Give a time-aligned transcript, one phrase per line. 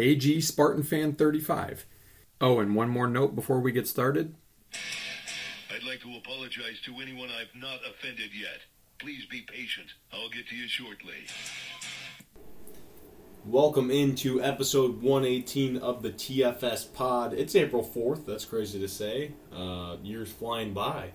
[0.00, 1.84] AG Spartan Fan 35.
[2.40, 4.34] Oh, and one more note before we get started.
[5.70, 8.62] I'd like to apologize to anyone I've not offended yet.
[8.98, 9.88] Please be patient.
[10.10, 11.26] I'll get to you shortly.
[13.44, 17.34] Welcome into episode 118 of the TFS pod.
[17.34, 18.24] It's April 4th.
[18.24, 19.32] That's crazy to say.
[19.54, 21.10] Uh, years flying by.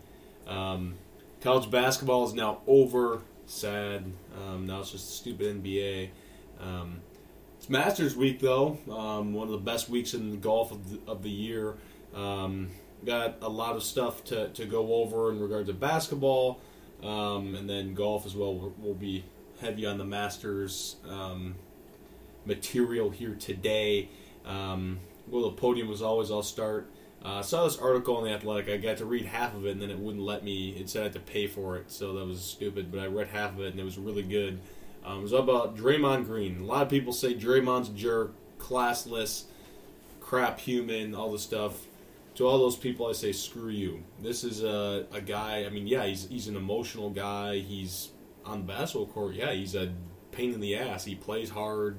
[0.45, 0.93] Um,
[1.41, 3.23] college basketball is now over.
[3.47, 4.05] Sad.
[4.39, 6.09] Um, now it's just a stupid NBA.
[6.59, 7.01] Um,
[7.65, 8.77] it's Masters week, though.
[8.91, 11.73] Um, one of the best weeks in golf of the, of the year.
[12.13, 12.69] Um,
[13.03, 16.61] got a lot of stuff to, to go over in regards to basketball.
[17.01, 19.23] Um, and then golf as well will, will be
[19.61, 20.97] heavy on the Masters.
[21.09, 21.55] Um,
[22.45, 24.09] material here today.
[24.45, 26.87] Um, well, the podium was always, I'll start.
[27.23, 28.69] Uh, I saw this article in The Athletic.
[28.69, 30.69] I got to read half of it, and then it wouldn't let me.
[30.69, 32.91] It said I had to pay for it, so that was stupid.
[32.91, 34.59] But I read half of it, and it was really good.
[35.05, 36.61] Um, it was about Draymond Green.
[36.61, 39.43] A lot of people say Draymond's a jerk, classless,
[40.19, 41.85] crap human, all this stuff.
[42.35, 44.03] To all those people, I say screw you.
[44.21, 45.65] This is a, a guy.
[45.65, 47.59] I mean, yeah, he's he's an emotional guy.
[47.59, 48.09] He's
[48.43, 49.35] on the basketball court.
[49.35, 49.93] Yeah, he's a
[50.31, 51.05] pain in the ass.
[51.05, 51.97] He plays hard.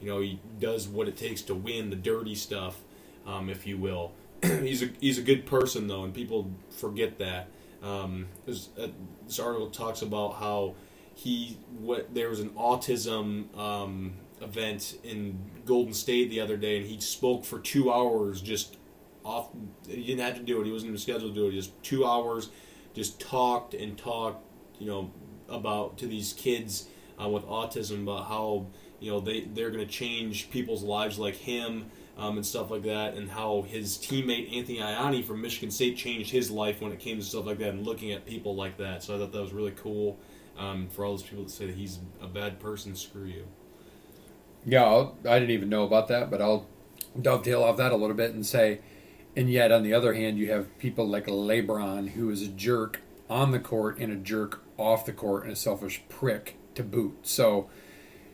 [0.00, 2.78] You know, he does what it takes to win the dirty stuff,
[3.26, 4.12] um, if you will.
[4.42, 7.48] he's a he's a good person though, and people forget that.
[7.82, 8.88] Um, this, uh,
[9.26, 10.74] this article talks about how
[11.14, 16.86] he what there was an autism um, event in Golden State the other day, and
[16.86, 18.76] he spoke for two hours just
[19.24, 19.50] off.
[19.86, 20.66] He didn't have to do it.
[20.66, 21.52] He wasn't even scheduled to do it.
[21.52, 22.50] Just two hours,
[22.94, 24.46] just talked and talked.
[24.78, 25.10] You know
[25.48, 26.88] about to these kids
[27.22, 28.66] uh, with autism about how
[28.98, 32.82] you know they they're going to change people's lives like him um, and stuff like
[32.82, 36.98] that, and how his teammate Anthony Ianni from Michigan State changed his life when it
[36.98, 39.02] came to stuff like that, and looking at people like that.
[39.02, 40.18] So I thought that was really cool.
[40.60, 43.46] Um, for all those people that say that he's a bad person, screw you.
[44.66, 46.66] Yeah, I'll, I didn't even know about that, but I'll
[47.20, 48.80] dovetail off that a little bit and say,
[49.34, 53.00] and yet on the other hand, you have people like LeBron, who is a jerk
[53.30, 57.16] on the court and a jerk off the court and a selfish prick to boot.
[57.22, 57.70] So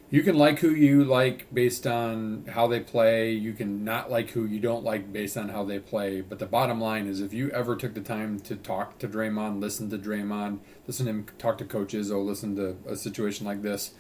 [0.09, 3.33] you can like who you like based on how they play.
[3.33, 6.21] You can not like who you don't like based on how they play.
[6.21, 9.61] But the bottom line is, if you ever took the time to talk to Draymond,
[9.61, 13.63] listen to Draymond, listen to him talk to coaches, or listen to a situation like
[13.63, 13.95] this,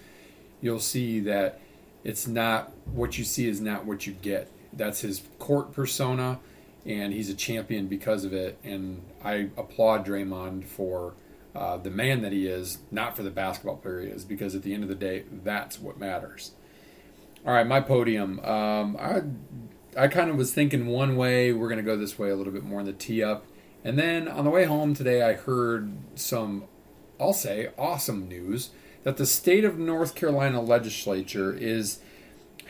[0.60, 1.60] you'll see that
[2.04, 4.48] it's not what you see is not what you get.
[4.72, 6.38] That's his court persona,
[6.84, 8.58] and he's a champion because of it.
[8.62, 11.14] And I applaud Draymond for
[11.56, 14.62] uh, the man that he is, not for the basketball player he is, because at
[14.62, 16.52] the end of the day, that's what matters.
[17.46, 18.40] All right, my podium.
[18.40, 19.22] Um, I
[19.98, 21.52] I kind of was thinking one way.
[21.52, 23.46] We're going to go this way a little bit more in the tee up,
[23.84, 26.64] and then on the way home today, I heard some,
[27.18, 28.70] I'll say, awesome news
[29.04, 32.00] that the state of North Carolina legislature is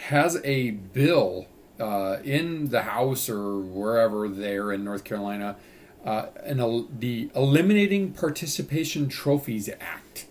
[0.09, 1.47] has a bill
[1.81, 5.57] uh, in the House or wherever there in North Carolina
[6.07, 10.27] uh, an, the Eliminating Participation Trophies Act,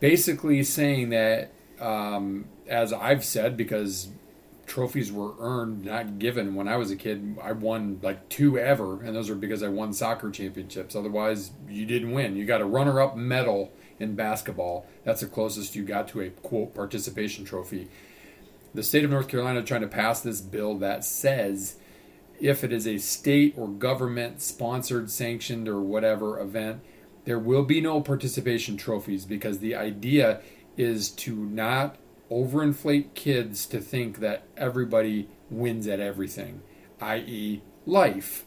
[0.00, 4.08] basically saying that, um, as I've said, because
[4.66, 6.54] trophies were earned, not given.
[6.54, 9.68] When I was a kid, I won like two ever, and those are because I
[9.68, 10.96] won soccer championships.
[10.96, 12.34] Otherwise, you didn't win.
[12.36, 14.86] You got a runner up medal in basketball.
[15.04, 17.88] That's the closest you got to a quote participation trophy.
[18.72, 21.76] The state of North Carolina trying to pass this bill that says
[22.40, 26.82] if it is a state or government sponsored, sanctioned, or whatever event,
[27.24, 30.40] there will be no participation trophies because the idea
[30.76, 31.96] is to not
[32.30, 36.62] overinflate kids to think that everybody wins at everything,
[37.00, 38.44] i.e., life.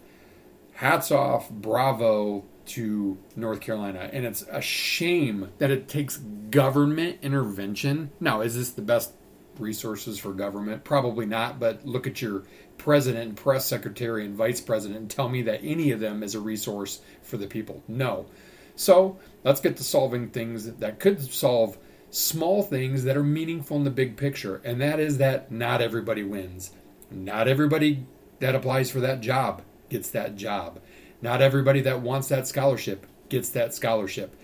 [0.74, 4.10] Hats off, bravo to North Carolina.
[4.12, 8.12] And it's a shame that it takes government intervention.
[8.20, 9.14] Now, is this the best
[9.60, 10.84] resources for government?
[10.84, 12.44] Probably not, but look at your
[12.78, 16.40] president, press secretary, and vice president and tell me that any of them is a
[16.40, 17.84] resource for the people.
[17.88, 18.28] No.
[18.76, 21.78] So let's get to solving things that could solve
[22.10, 24.62] small things that are meaningful in the big picture.
[24.64, 26.72] And that is that not everybody wins.
[27.12, 28.06] Not everybody
[28.40, 30.80] that applies for that job gets that job.
[31.22, 34.36] Not everybody that wants that scholarship gets that scholarship.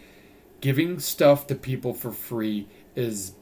[0.61, 3.33] Giving stuff to people for free is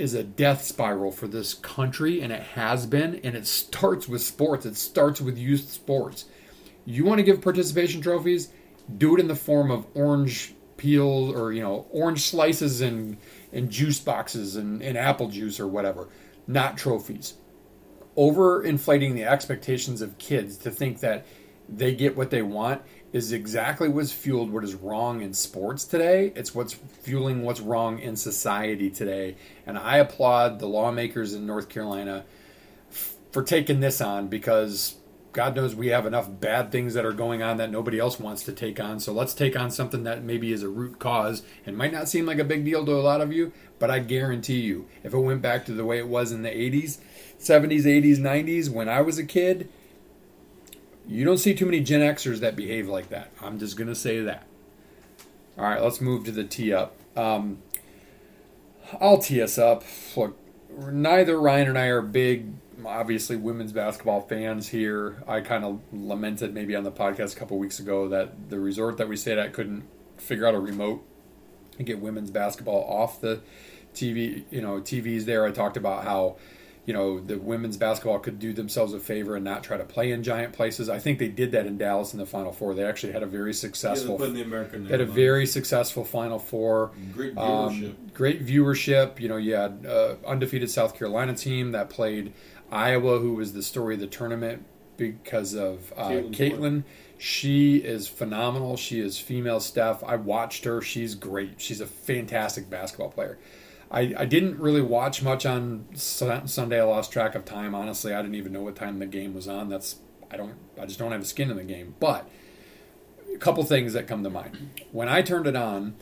[0.00, 3.20] is a death spiral for this country, and it has been.
[3.22, 4.66] And it starts with sports.
[4.66, 6.24] It starts with youth sports.
[6.84, 8.48] You want to give participation trophies?
[8.96, 13.18] Do it in the form of orange peel or you know orange slices and
[13.52, 16.08] and juice boxes and, and apple juice or whatever,
[16.46, 17.34] not trophies.
[18.16, 21.26] Overinflating the expectations of kids to think that
[21.68, 22.82] they get what they want
[23.12, 26.32] is exactly what's fueled what is wrong in sports today.
[26.36, 29.36] It's what's fueling what's wrong in society today.
[29.66, 32.24] And I applaud the lawmakers in North Carolina
[32.90, 34.96] f- for taking this on because
[35.32, 38.42] God knows we have enough bad things that are going on that nobody else wants
[38.44, 38.98] to take on.
[38.98, 42.26] So let's take on something that maybe is a root cause and might not seem
[42.26, 45.18] like a big deal to a lot of you, but I guarantee you, if it
[45.18, 46.98] went back to the way it was in the 80s,
[47.38, 49.68] 70s, 80s, 90s, when I was a kid,
[51.06, 53.30] you don't see too many Gen Xers that behave like that.
[53.40, 54.46] I'm just going to say that.
[55.58, 56.96] All right, let's move to the tee up.
[57.16, 57.58] Um,
[59.00, 59.84] I'll tee us up.
[60.16, 60.38] Look,
[60.90, 62.52] neither Ryan and I are big,
[62.84, 65.22] obviously, women's basketball fans here.
[65.26, 68.96] I kind of lamented maybe on the podcast a couple weeks ago that the resort
[68.98, 69.84] that we stayed at couldn't
[70.16, 71.04] figure out a remote
[71.78, 73.40] and get women's basketball off the
[73.94, 75.44] TV, you know, TVs there.
[75.44, 76.36] I talked about how
[76.86, 80.10] you know the women's basketball could do themselves a favor and not try to play
[80.12, 80.88] in giant places.
[80.88, 82.74] I think they did that in Dallas in the Final Four.
[82.74, 86.90] They actually had a very successful, putting the American had a very successful Final Four.
[87.14, 87.94] Great Um, viewership.
[88.14, 89.20] great viewership.
[89.20, 92.32] You know, you had uh, undefeated South Carolina team that played
[92.72, 94.64] Iowa, who was the story of the tournament
[94.96, 96.82] because of uh, Caitlin Caitlin.
[97.18, 98.76] She is phenomenal.
[98.78, 100.02] She is female Steph.
[100.02, 100.80] I watched her.
[100.80, 101.60] She's great.
[101.60, 103.38] She's a fantastic basketball player.
[103.90, 106.80] I, I didn't really watch much on Sun- Sunday.
[106.80, 107.74] I lost track of time.
[107.74, 109.68] Honestly, I didn't even know what time the game was on.
[109.68, 109.96] That's
[110.30, 110.54] I don't.
[110.80, 111.94] I just don't have a skin in the game.
[111.98, 112.28] But
[113.34, 115.96] a couple things that come to mind when I turned it on.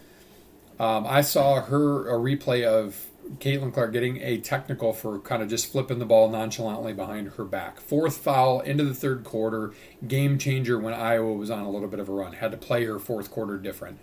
[0.80, 3.08] Um, I saw her a replay of
[3.38, 7.44] Caitlin Clark getting a technical for kind of just flipping the ball nonchalantly behind her
[7.44, 7.80] back.
[7.80, 9.72] Fourth foul into the third quarter,
[10.06, 12.32] game changer when Iowa was on a little bit of a run.
[12.34, 13.98] Had to play her fourth quarter different.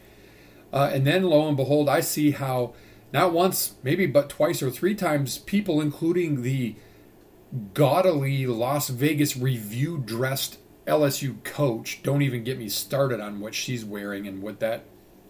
[0.74, 2.74] Uh, and then lo and behold, I see how
[3.16, 6.76] not once, maybe but twice or three times, people, including the
[7.74, 13.86] gaudily Las Vegas revue dressed LSU coach, don't even get me started on what she's
[13.86, 14.84] wearing and what that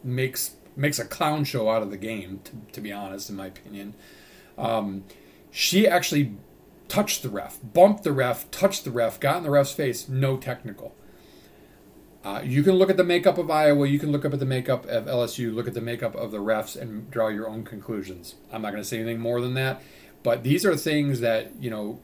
[0.03, 2.39] makes makes a clown show out of the game.
[2.45, 3.93] To, to be honest, in my opinion,
[4.57, 5.03] um,
[5.51, 6.33] she actually
[6.87, 10.37] touched the ref, bumped the ref, touched the ref, got in the ref's face, no
[10.37, 10.95] technical.
[12.25, 13.87] Uh, you can look at the makeup of Iowa.
[13.87, 15.53] You can look up at the makeup of LSU.
[15.53, 18.33] Look at the makeup of the refs and draw your own conclusions.
[18.51, 19.83] I'm not going to say anything more than that.
[20.23, 21.99] But these are things that you know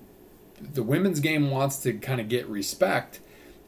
[0.61, 3.19] the women's game wants to kind of get respect,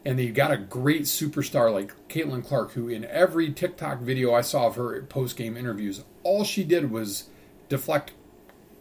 [0.04, 4.42] and you got a great superstar like Caitlin Clark, who in every TikTok video I
[4.42, 7.30] saw of her post game interviews, all she did was
[7.68, 8.12] deflect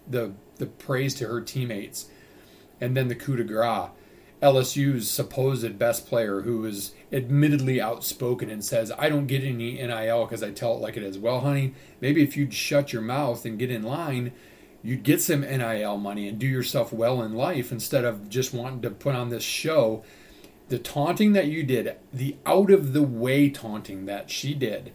[0.08, 2.06] the the praise to her teammates,
[2.80, 3.90] and then the coup de grace.
[4.44, 10.26] LSU's supposed best player, who is admittedly outspoken and says, I don't get any NIL
[10.26, 11.18] because I tell it like it is.
[11.18, 14.34] Well, honey, maybe if you'd shut your mouth and get in line,
[14.84, 18.82] you'd get some NIL money and do yourself well in life instead of just wanting
[18.82, 20.04] to put on this show.
[20.68, 24.92] The taunting that you did, the out of the way taunting that she did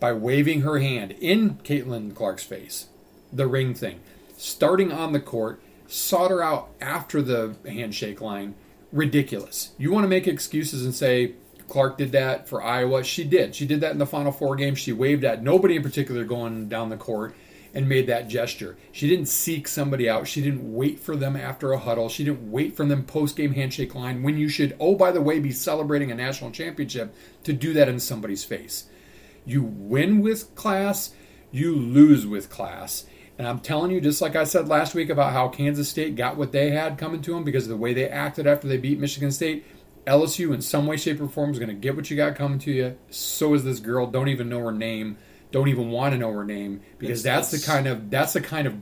[0.00, 2.88] by waving her hand in Caitlin Clark's face,
[3.32, 4.00] the ring thing,
[4.36, 8.56] starting on the court, sought her out after the handshake line
[8.92, 9.72] ridiculous.
[9.78, 11.34] You want to make excuses and say
[11.68, 13.04] Clark did that for Iowa?
[13.04, 13.54] She did.
[13.54, 14.74] She did that in the Final Four game.
[14.74, 17.34] She waved at nobody in particular going down the court
[17.74, 18.76] and made that gesture.
[18.92, 20.26] She didn't seek somebody out.
[20.26, 22.08] She didn't wait for them after a huddle.
[22.08, 25.20] She didn't wait for them post game handshake line when you should, oh, by the
[25.20, 27.14] way, be celebrating a national championship
[27.44, 28.86] to do that in somebody's face.
[29.44, 31.14] You win with class,
[31.50, 33.06] you lose with class.
[33.38, 36.36] And I'm telling you, just like I said last week about how Kansas State got
[36.36, 38.98] what they had coming to them because of the way they acted after they beat
[38.98, 39.64] Michigan State,
[40.06, 42.58] LSU in some way, shape, or form is going to get what you got coming
[42.60, 42.98] to you.
[43.10, 44.06] So is this girl.
[44.08, 45.18] Don't even know her name.
[45.52, 48.40] Don't even want to know her name because It's- that's, the kind of that's the
[48.40, 48.74] kind of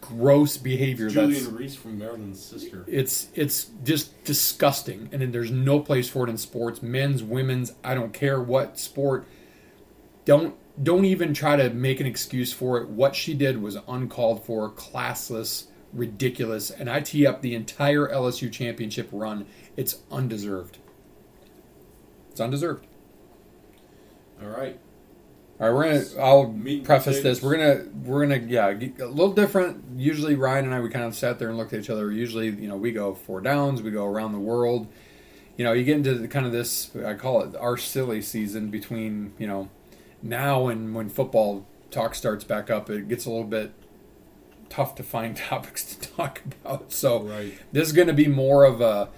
[0.00, 2.84] gross behavior that's Julian Reese from Maryland's sister.
[2.86, 7.72] it's it's just disgusting and then there's no place for it in sports men's women's
[7.82, 9.26] i don't care what sport
[10.24, 14.44] don't don't even try to make an excuse for it what she did was uncalled
[14.44, 20.78] for classless ridiculous and i tee up the entire lsu championship run it's undeserved
[22.30, 22.86] it's undeserved
[24.42, 24.78] All right.
[25.58, 26.22] all right, we're gonna.
[26.22, 27.40] I'll Meat preface this.
[27.40, 27.84] We're gonna.
[28.04, 28.46] We're gonna.
[28.46, 29.98] Yeah, a little different.
[29.98, 32.12] Usually, Ryan and I we kind of sat there and looked at each other.
[32.12, 33.80] Usually, you know, we go four downs.
[33.80, 34.86] We go around the world.
[35.56, 36.94] You know, you get into the, kind of this.
[36.94, 39.70] I call it our silly season between you know
[40.22, 42.90] now and when football talk starts back up.
[42.90, 43.72] It gets a little bit
[44.68, 46.92] tough to find topics to talk about.
[46.92, 47.54] So Right.
[47.72, 49.08] this is going to be more of a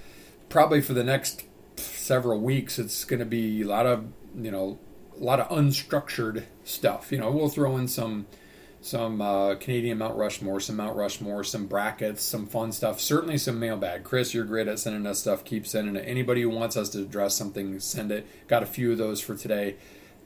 [0.48, 1.44] probably for the next
[1.76, 2.78] several weeks.
[2.78, 4.78] It's going to be a lot of you know
[5.18, 7.10] a lot of unstructured stuff.
[7.10, 8.26] You know, we'll throw in some
[8.80, 13.00] some uh, Canadian Mount Rushmore, some Mount Rushmore, some brackets, some fun stuff.
[13.00, 14.04] Certainly some mailbag.
[14.04, 15.44] Chris, you're great at sending us stuff.
[15.44, 16.04] Keep sending it.
[16.06, 18.24] Anybody who wants us to address something, send it.
[18.46, 19.74] Got a few of those for today.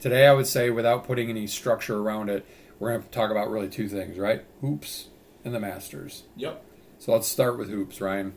[0.03, 2.45] Today, I would say, without putting any structure around it,
[2.77, 4.43] we're going to talk about really two things, right?
[4.59, 5.07] Hoops
[5.45, 6.23] and the Masters.
[6.35, 6.61] Yep.
[6.99, 8.33] So let's start with hoops, Ryan.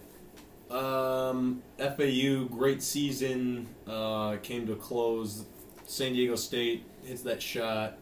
[0.71, 5.45] Um, FAU, great season, uh, came to a close.
[5.87, 7.99] San Diego State hits that shot.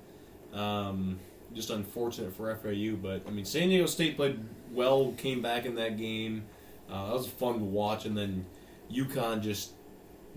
[0.53, 1.19] Um,
[1.55, 5.75] just unfortunate for FAU, but I mean, San Diego State played well, came back in
[5.77, 6.45] that game.
[6.91, 8.45] Uh, that was fun to watch, and then
[8.93, 9.73] UConn just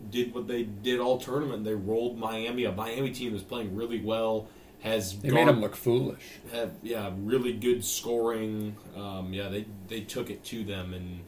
[0.10, 1.64] did what they did all tournament.
[1.64, 2.66] They rolled Miami.
[2.66, 4.48] A Miami team that's playing really well.
[4.82, 6.24] Has They made them look foolish.
[6.54, 8.76] have yeah really good scoring.
[8.96, 11.22] Um, yeah, they they took it to them and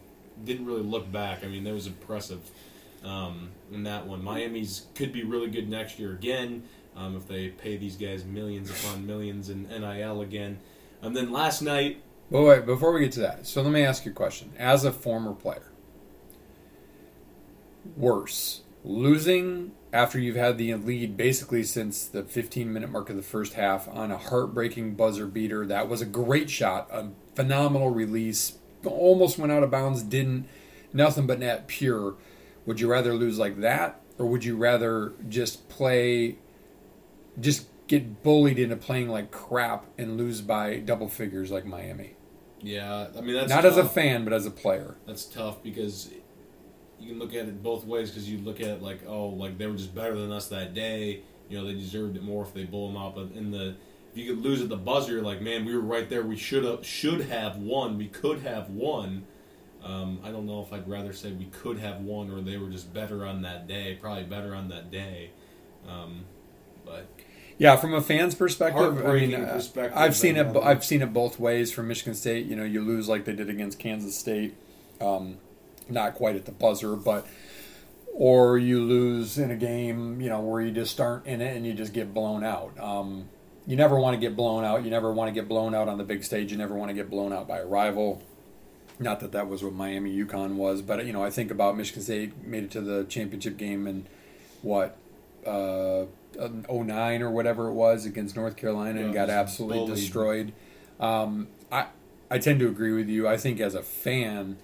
[0.46, 1.44] didn't really look back.
[1.44, 2.40] I mean, that was impressive
[3.04, 4.24] um, in that one.
[4.24, 6.64] Miami's could be really good next year again
[6.96, 10.60] um, if they pay these guys millions upon millions in NIL again.
[11.02, 14.06] And then last night, But wait, before we get to that, so let me ask
[14.06, 14.52] you a question.
[14.60, 15.72] As a former player,
[17.98, 23.22] worse, losing after you've had the lead basically since the 15 minute mark of the
[23.22, 25.66] first half on a heartbreaking buzzer beater.
[25.66, 28.58] That was a great shot, a phenomenal release.
[28.86, 30.48] Almost went out of bounds, didn't.
[30.94, 32.16] Nothing but net pure.
[32.66, 36.38] Would you rather lose like that, or would you rather just play,
[37.40, 42.16] just get bullied into playing like crap and lose by double figures like Miami?
[42.62, 44.98] yeah, I mean that's Not as a fan, but as a player.
[45.08, 46.10] That's tough because
[47.00, 48.10] you can look at it both ways.
[48.12, 50.74] Because you look at it like, oh, like they were just better than us that
[50.74, 51.22] day.
[51.50, 53.16] You know, they deserved it more if they blow them out.
[53.16, 53.76] But in the
[54.12, 56.24] if you could lose at the buzzer, you're like, man, we were right there.
[56.24, 57.98] We should have should have won.
[57.98, 59.26] We could have won.
[59.84, 62.70] Um, I don't know if I'd rather say we could have won or they were
[62.70, 63.98] just better on that day.
[64.02, 65.30] Probably better on that day.
[65.88, 66.26] Um,
[66.86, 67.08] but
[67.58, 70.56] Yeah, from a fan's perspective, I mean, uh, perspective, I've seen it.
[70.58, 71.72] I've seen it both ways.
[71.72, 74.56] From Michigan State, you know, you lose like they did against Kansas State,
[75.00, 75.38] um,
[75.90, 77.28] not quite at the buzzer, but
[78.14, 81.66] or you lose in a game, you know, where you just aren't in it and
[81.66, 82.78] you just get blown out.
[82.80, 83.30] Um,
[83.66, 84.84] you never want to get blown out.
[84.84, 86.52] You never want to get blown out on the big stage.
[86.52, 88.24] You never want to get blown out by a rival.
[89.00, 92.02] Not that that was what Miami UConn was, but you know, I think about Michigan
[92.02, 94.06] State made it to the championship game and
[94.62, 94.98] what
[95.46, 96.06] uh,
[96.38, 99.96] 09 or whatever it was against North Carolina and got absolutely bullied.
[99.96, 100.54] destroyed.
[101.00, 101.88] Um, I
[102.30, 103.28] I tend to agree with you.
[103.28, 104.58] I think as a fan,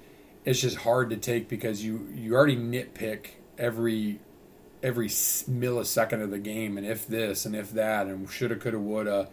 [0.45, 4.19] it's just hard to take because you you already nitpick every
[4.83, 9.29] every millisecond of the game and if this and if that and shoulda coulda woulda.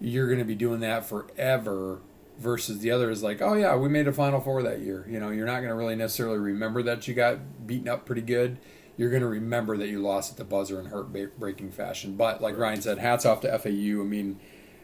[0.00, 2.00] You're going to be doing that forever.
[2.36, 5.06] Versus the other is like, oh yeah, we made a Final Four that year.
[5.08, 8.22] You know, you're not going to really necessarily remember that you got beaten up pretty
[8.22, 8.58] good
[8.96, 11.08] you're going to remember that you lost at the buzzer in heart
[11.38, 12.16] breaking fashion.
[12.16, 14.00] But like Ryan said, hats off to FAU.
[14.00, 14.38] I mean,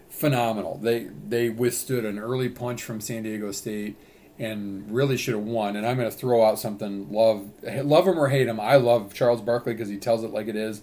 [0.09, 0.79] phenomenal.
[0.79, 3.97] They they withstood an early punch from San Diego State
[4.41, 5.77] and really should have won.
[5.77, 7.13] And I'm going to throw out something.
[7.13, 8.59] Love love him or hate him.
[8.59, 10.83] I love Charles Barkley because he tells it like it is.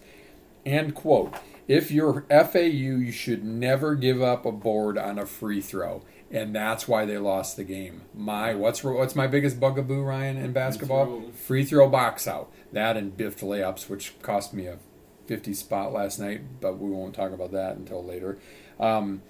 [0.66, 1.34] And quote:
[1.68, 6.04] If you're FAU, you should never give up a board on a free throw.
[6.30, 8.02] And that's why they lost the game.
[8.14, 11.06] My what's what's my biggest bugaboo, Ryan, in basketball?
[11.06, 11.32] throw.
[11.32, 12.52] free throw box out.
[12.72, 14.78] That and biffed layups, which cost me a
[15.26, 18.38] 50 spot last night, but we won't talk about that until later.
[18.80, 19.22] Um,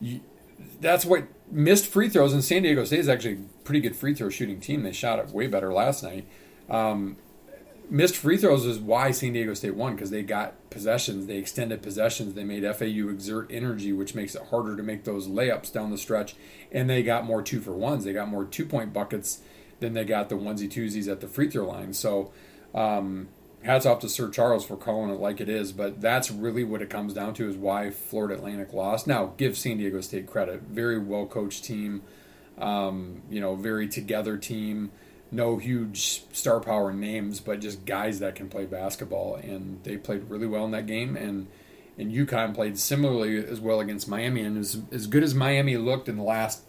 [0.00, 0.20] you,
[0.80, 4.14] that's what missed free throws, and San Diego State is actually a pretty good free
[4.14, 4.82] throw shooting team.
[4.82, 6.26] They shot it way better last night.
[6.68, 7.16] Um,
[7.90, 11.82] missed free throws is why San Diego State won because they got possessions, they extended
[11.82, 15.90] possessions, they made FAU exert energy, which makes it harder to make those layups down
[15.90, 16.34] the stretch,
[16.72, 18.04] and they got more two for ones.
[18.04, 19.40] They got more two point buckets
[19.80, 21.92] than they got the onesie twosies at the free throw line.
[21.92, 22.32] So,
[22.74, 23.28] um,
[23.64, 26.82] hats off to Sir Charles for calling it like it is, but that's really what
[26.82, 29.06] it comes down to is why Florida Atlantic lost.
[29.06, 30.62] Now, give San Diego State credit.
[30.62, 32.02] Very well coached team,
[32.58, 34.92] um, you know, very together team.
[35.30, 40.28] No huge star power names, but just guys that can play basketball, and they played
[40.30, 41.16] really well in that game.
[41.16, 41.48] And
[41.96, 46.08] and UConn played similarly as well against Miami, and as as good as Miami looked
[46.08, 46.62] in the last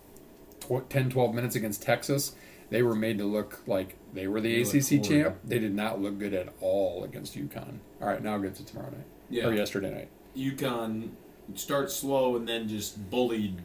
[0.62, 2.34] tw- 10, 12 minutes against Texas,
[2.70, 5.38] they were made to look like they were the They ACC champ.
[5.44, 7.80] They did not look good at all against UConn.
[8.02, 9.48] All right, now get to tomorrow night Yeah.
[9.48, 10.10] or yesterday night.
[10.36, 11.10] UConn
[11.54, 13.62] start slow and then just bullied,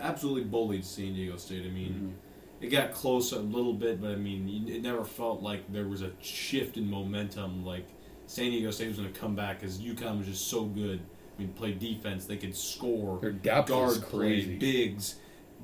[0.00, 1.64] absolutely bullied San Diego State.
[1.64, 2.64] I mean, mm-hmm.
[2.64, 6.02] it got close a little bit, but I mean, it never felt like there was
[6.02, 7.64] a shift in momentum.
[7.64, 7.86] Like
[8.26, 11.00] San Diego State was going to come back because UConn was just so good.
[11.36, 13.18] I mean, play defense, they could score.
[13.20, 14.56] Their depth guard is play, crazy.
[14.58, 15.14] bigs.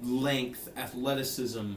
[0.03, 1.73] length, athleticism,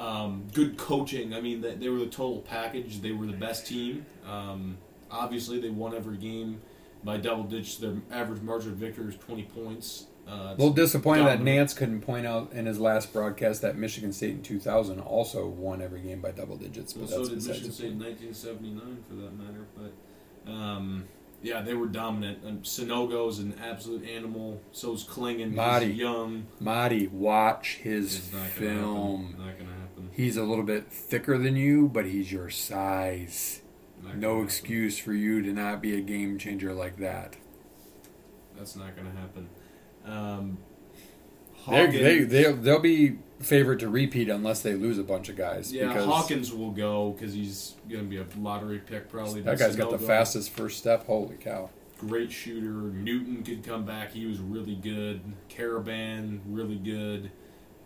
[0.00, 1.34] um, good coaching.
[1.34, 3.02] I mean, they, were the total package.
[3.02, 4.06] They were the best team.
[4.26, 4.78] Um,
[5.10, 6.62] obviously, they won every game
[7.04, 7.76] by double digits.
[7.76, 10.06] Their average margin of victory is 20 points.
[10.26, 11.40] Uh, A little disappointed that.
[11.40, 15.82] Nantz couldn't point out in his last broadcast that Michigan State in 2000 also won
[15.82, 16.94] every game by double digits.
[16.94, 19.66] But Well, that's so did Michigan State in 1979, for that matter.
[19.76, 21.04] But um,
[21.42, 22.42] yeah, they were dominant.
[22.44, 24.60] And Sanogo's an absolute animal.
[24.72, 25.52] So's Clingan.
[25.52, 25.86] Marty.
[25.86, 26.46] Young.
[26.58, 29.34] Marty, watch his It's not gonna film.
[30.10, 30.16] Happen.
[30.16, 30.24] Not gonna happen.
[30.24, 33.62] He's a little bit thicker than you, but he's your size.
[34.02, 34.44] Not gonna No happen.
[34.46, 37.36] excuse for you to not be a game changer like that.
[38.56, 39.48] That's not gonna happen.
[40.04, 40.58] Um,
[41.68, 45.36] They're, Hawkins, they they they'll be favored to repeat unless they lose a bunch of
[45.36, 45.72] guys.
[45.72, 49.40] yeah, because Hawkins will go because he's gonna be a lottery pick probably.
[49.42, 51.06] that but guy's got the Sanogo, fastest first step.
[51.06, 51.70] Holy cow!
[51.98, 52.66] Great shooter.
[52.66, 54.12] Newton could come back.
[54.12, 55.20] He was really good.
[55.50, 57.30] Karaban really good.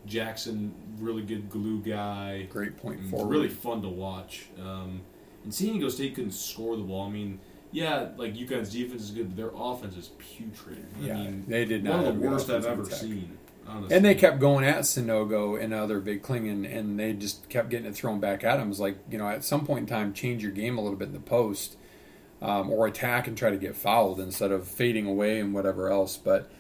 [0.07, 2.47] Jackson really good glue guy.
[2.51, 3.29] Great point It's forward.
[3.31, 4.47] really fun to watch.
[4.61, 5.01] Um,
[5.45, 7.07] and San Diego State couldn't score the ball.
[7.07, 7.41] I mean,
[7.73, 10.85] yeah, like UConn's defense is good, but their offense is putrid.
[11.03, 12.99] I Yeah, mean, they did not one of the worst I've ever attack.
[12.99, 13.39] seen.
[13.67, 13.97] Honestly.
[13.97, 17.71] And they kept going at Sanogo and other big Clingan, and and they just kept
[17.71, 18.67] getting it thrown back at him.
[18.67, 20.99] It was like, you know, at some point in time, change your game a little
[20.99, 21.77] bit in the post,
[22.43, 26.19] um, or attack and try to get fouled instead of fading away and whatever else.
[26.19, 26.51] But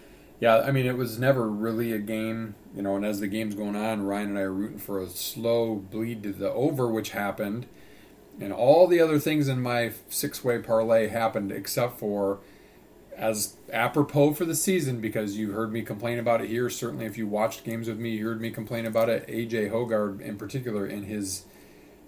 [0.45, 2.97] yeah, I mean, it was never really a game, you know.
[2.97, 6.23] And as the game's going on, Ryan and I are rooting for a slow bleed
[6.25, 7.65] to the over, which happened,
[8.39, 12.41] and all the other things in my six-way parlay happened except for
[13.17, 16.69] as apropos for the season because you heard me complain about it here.
[16.69, 19.27] Certainly, if you watched games with me, you heard me complain about it.
[19.27, 21.47] AJ Hoggard, in particular, in his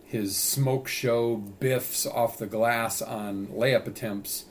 [0.05, 4.45] his smoke show biffs off the glass on layup attempts.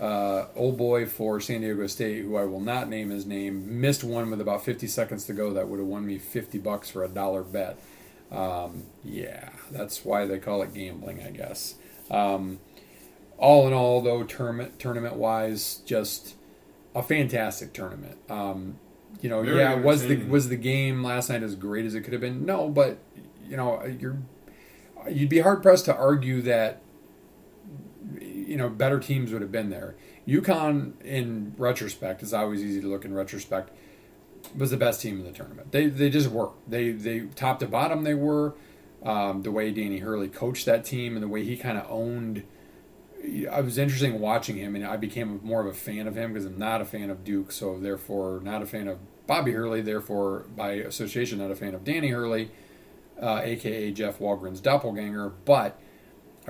[0.00, 4.02] Uh, old boy for San Diego State, who I will not name his name, missed
[4.02, 7.04] one with about 50 seconds to go that would have won me 50 bucks for
[7.04, 7.78] a dollar bet.
[8.32, 11.74] Um, yeah, that's why they call it gambling, I guess.
[12.10, 12.60] Um,
[13.36, 16.34] all in all, though, tournament tournament wise, just
[16.94, 18.18] a fantastic tournament.
[18.30, 18.78] Um,
[19.20, 22.02] you know, Very yeah, was the was the game last night as great as it
[22.02, 22.46] could have been?
[22.46, 22.98] No, but
[23.46, 24.18] you know, you're
[25.10, 26.80] you'd be hard pressed to argue that
[28.50, 29.94] you know better teams would have been there.
[30.26, 33.70] UConn, in retrospect, it's always easy to look in retrospect,
[34.56, 35.70] was the best team in the tournament.
[35.70, 36.50] They they just were.
[36.66, 38.54] They they top to bottom they were.
[39.02, 42.42] Um, the way Danny Hurley coached that team and the way he kind of owned.
[43.50, 46.44] I was interesting watching him, and I became more of a fan of him because
[46.44, 49.80] I'm not a fan of Duke, so therefore not a fan of Bobby Hurley.
[49.80, 52.50] Therefore, by association, not a fan of Danny Hurley,
[53.22, 55.28] uh, aka Jeff Walgren's doppelganger.
[55.44, 55.78] But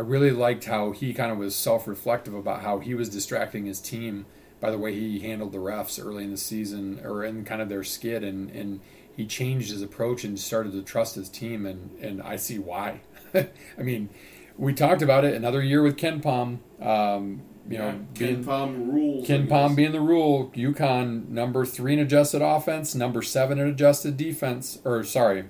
[0.01, 3.83] I really liked how he kind of was self-reflective about how he was distracting his
[3.83, 4.25] team
[4.59, 7.69] by the way he handled the refs early in the season or in kind of
[7.69, 8.81] their skid, and and
[9.15, 13.03] he changed his approach and started to trust his team, and and I see why.
[13.35, 14.09] I mean,
[14.57, 16.61] we talked about it another year with KenPom.
[16.81, 19.29] Um, you know, Ken being, Pom rules.
[19.29, 24.79] KenPom being the rule, UConn number three in adjusted offense, number seven in adjusted defense,
[24.83, 25.45] or sorry,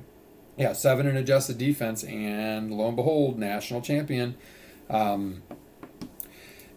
[0.60, 4.36] yeah, seven in adjusted defense, and lo and behold, national champion.
[4.90, 5.42] Um,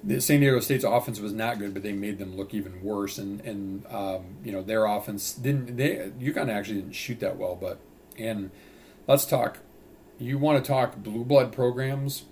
[0.01, 3.17] the San Diego State's offense was not good, but they made them look even worse.
[3.17, 5.75] And and um, you know their offense didn't.
[5.75, 7.79] They UConn actually didn't shoot that well, but
[8.17, 8.51] and
[9.05, 9.59] let's talk.
[10.17, 12.23] You want to talk blue blood programs?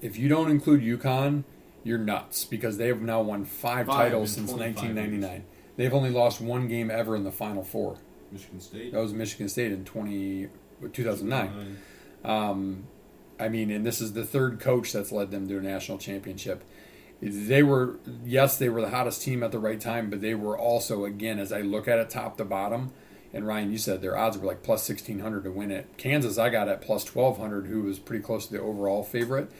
[0.00, 1.42] If you don't include UConn,
[1.82, 5.44] you're nuts because they have now won five, Five titles since 25 1999.
[5.76, 7.98] They've only lost one game ever in the Final Four.
[8.32, 8.92] Michigan State.
[8.92, 10.48] That was Michigan State in 20,
[10.92, 11.76] 2009.
[12.24, 12.84] Um,
[13.38, 16.64] I mean, and this is the third coach that's led them to a national championship.
[17.20, 20.58] They were, yes, they were the hottest team at the right time, but they were
[20.58, 22.92] also, again, as I look at it top to bottom,
[23.32, 25.96] and Ryan, you said their odds were like plus 1600 to win it.
[25.96, 29.50] Kansas, I got at plus 1200, who was pretty close to the overall favorite.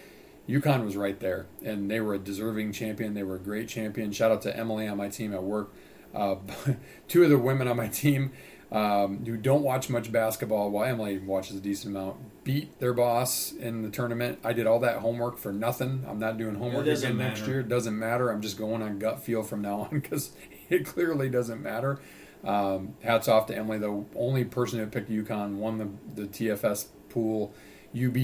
[0.48, 3.14] UConn was right there, and they were a deserving champion.
[3.14, 4.12] They were a great champion.
[4.12, 5.72] Shout out to Emily on my team at work.
[6.14, 6.36] Uh,
[7.08, 8.32] two of the women on my team
[8.72, 13.52] um, who don't watch much basketball, while Emily watches a decent amount, beat their boss
[13.52, 14.38] in the tournament.
[14.42, 16.04] I did all that homework for nothing.
[16.08, 17.60] I'm not doing homework again next year.
[17.60, 18.30] It doesn't matter.
[18.30, 20.32] I'm just going on gut feel from now on because
[20.70, 22.00] it clearly doesn't matter.
[22.44, 26.86] Um, hats off to Emily, the only person who picked UConn, won the, the TFS
[27.10, 27.54] pool.
[27.94, 28.16] UB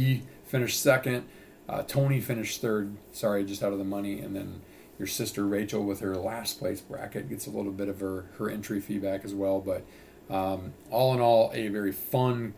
[0.47, 1.29] finished second.
[1.69, 2.97] Uh, Tony finished third.
[3.13, 4.19] Sorry, just out of the money.
[4.21, 4.63] And then
[4.99, 8.49] your sister Rachel with her last place bracket gets a little bit of her, her
[8.49, 9.61] entry fee back as well.
[9.61, 9.85] But
[10.31, 12.55] um, all in all, a very fun,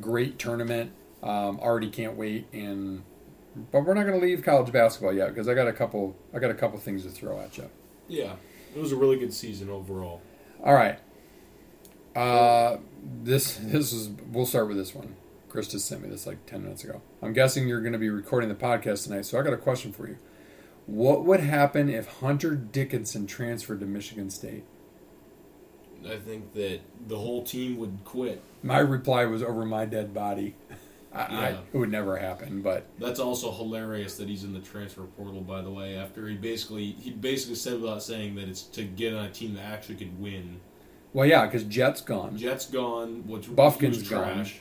[0.00, 0.92] great tournament.
[1.22, 2.46] Um, already can't wait.
[2.52, 3.04] And
[3.70, 6.16] but we're not going to leave college basketball yet because I got a couple.
[6.34, 7.70] I got a couple things to throw at you.
[8.08, 8.34] Yeah,
[8.74, 10.20] it was a really good season overall.
[10.62, 10.98] All right.
[12.14, 12.78] Uh,
[13.22, 15.16] this this is we'll start with this one.
[15.48, 17.02] Chris just sent me this like ten minutes ago.
[17.22, 19.92] I'm guessing you're going to be recording the podcast tonight, so I got a question
[19.92, 20.18] for you.
[20.86, 24.64] What would happen if Hunter Dickinson transferred to Michigan State?
[26.06, 28.42] I think that the whole team would quit.
[28.62, 30.54] My reply was over my dead body.
[31.14, 35.02] I, I, it would never happen, but That's also hilarious that he's in the transfer
[35.02, 35.42] portal.
[35.42, 39.12] By the way, after he basically he basically said without saying that it's to get
[39.12, 40.60] on a team that actually could win.
[41.12, 43.26] well, yeah, because Jett's gone, Jett's gone.
[43.26, 44.34] Which Bufkin's was gone.
[44.34, 44.60] trash.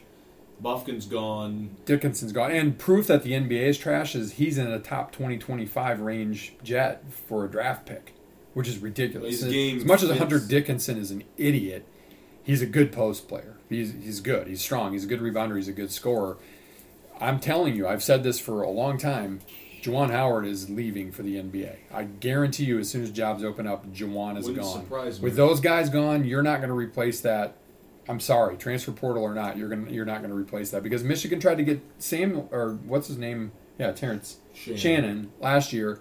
[0.60, 1.78] Bufkin's gone.
[1.86, 6.04] Dickinson's gone, and proof that the NBA is trash is he's in a top 20-25
[6.04, 8.14] range Jet for a draft pick,
[8.54, 9.44] which is ridiculous.
[9.44, 10.18] As- game as much as.
[10.18, 11.86] Hunter Dickinson is an idiot,
[12.44, 13.58] he's a good post player.
[13.70, 14.48] He's he's good.
[14.48, 14.94] He's strong.
[14.94, 15.56] He's a good rebounder.
[15.56, 16.38] He's a good scorer.
[17.20, 19.42] I'm telling you, I've said this for a long time.
[19.82, 21.76] Juwan Howard is leaving for the NBA.
[21.92, 25.22] I guarantee you, as soon as jobs open up, Juwan is Wouldn't gone.
[25.22, 27.56] With those guys gone, you're not going to replace that.
[28.08, 31.04] I'm sorry, transfer portal or not, you're gonna you're not going to replace that because
[31.04, 33.52] Michigan tried to get Sam or what's his name?
[33.78, 34.78] Yeah, Terrence Shannon.
[34.78, 36.00] Shannon last year.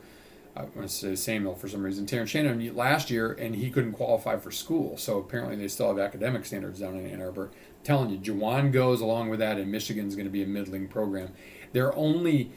[0.60, 2.06] I want to say Samuel for some reason.
[2.06, 4.96] Terrence Shannon last year, and he couldn't qualify for school.
[4.96, 7.50] So apparently, they still have academic standards down in Ann Arbor.
[7.82, 11.32] telling you, Juwan goes along with that, and Michigan's going to be a middling program.
[11.72, 12.52] They're only,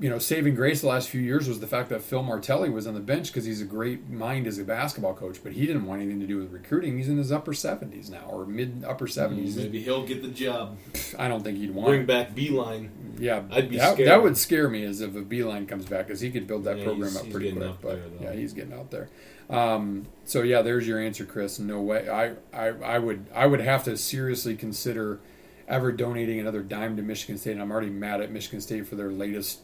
[0.00, 2.86] you know, saving grace the last few years was the fact that Phil Martelli was
[2.86, 5.84] on the bench because he's a great mind as a basketball coach, but he didn't
[5.84, 6.96] want anything to do with recruiting.
[6.96, 9.56] He's in his upper 70s now, or mid upper 70s.
[9.56, 10.78] Maybe he'll get the job.
[11.18, 12.88] I don't think he'd want Bring back Beilein.
[13.18, 14.08] yeah, I'd be that, scared.
[14.08, 16.78] that would scare me as if a Beilein comes back because he could build that
[16.78, 17.72] Yeah, program he's- up he's pretty quick.
[17.82, 19.08] but there, yeah, he's getting out there.
[19.50, 21.58] Um, so yeah, there's your answer, Chris.
[21.58, 22.08] No way.
[22.08, 25.20] I, I I would I would have to seriously consider
[25.68, 27.52] ever donating another dime to Michigan State.
[27.52, 29.60] And I'm already mad at Michigan State for their latest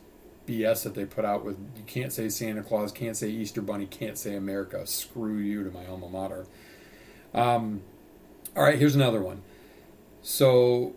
[0.46, 3.86] BS that they put out with you can't say Santa Claus, can't say Easter Bunny,
[3.86, 4.86] can't say America.
[4.86, 6.46] Screw you to my alma mater.
[7.34, 7.82] Um,
[8.56, 9.42] all right, here's another one.
[10.22, 10.94] So,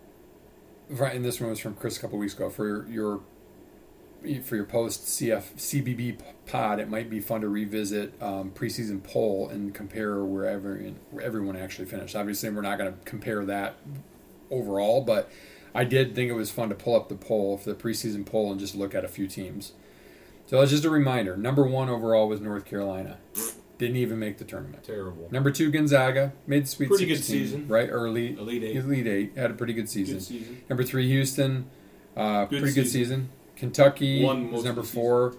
[0.88, 2.50] right, and this one was from Chris a couple weeks ago.
[2.50, 3.20] For your,
[4.42, 9.48] for your post CF CBB pod, it might be fun to revisit um, preseason poll
[9.48, 10.76] and compare wherever
[11.10, 12.14] where everyone actually finished.
[12.14, 13.76] Obviously, we're not going to compare that
[14.50, 15.30] overall, but
[15.76, 18.50] I did think it was fun to pull up the poll for the preseason poll
[18.50, 19.72] and just look at a few teams.
[20.46, 21.36] So that's just a reminder.
[21.36, 23.18] Number one overall was North Carolina.
[23.78, 24.84] Didn't even make the tournament.
[24.84, 25.28] Terrible.
[25.30, 27.68] Number two, Gonzaga made the Sweet Pretty good season.
[27.68, 27.88] right?
[27.90, 28.76] Early Elite Eight.
[28.76, 30.14] Elite Eight had a pretty good season.
[30.16, 30.62] Good season.
[30.70, 31.66] Number three, Houston,
[32.16, 33.28] uh, Good pretty good season.
[33.28, 33.28] season.
[33.56, 35.34] Kentucky most was number four.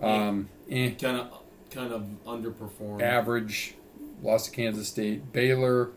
[0.00, 3.02] Um, eh, Kind of, kind of underperformed.
[3.02, 3.74] average.
[4.22, 5.32] Lost to Kansas State.
[5.32, 5.90] Baylor,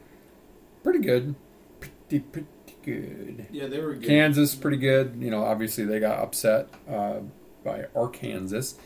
[0.83, 1.35] pretty good.
[1.79, 2.47] Pretty pretty
[2.83, 3.47] good.
[3.51, 4.07] Yeah, they were good.
[4.07, 5.15] Kansas, pretty good.
[5.19, 7.19] You know, obviously they got upset uh,
[7.63, 8.77] by Arkansas.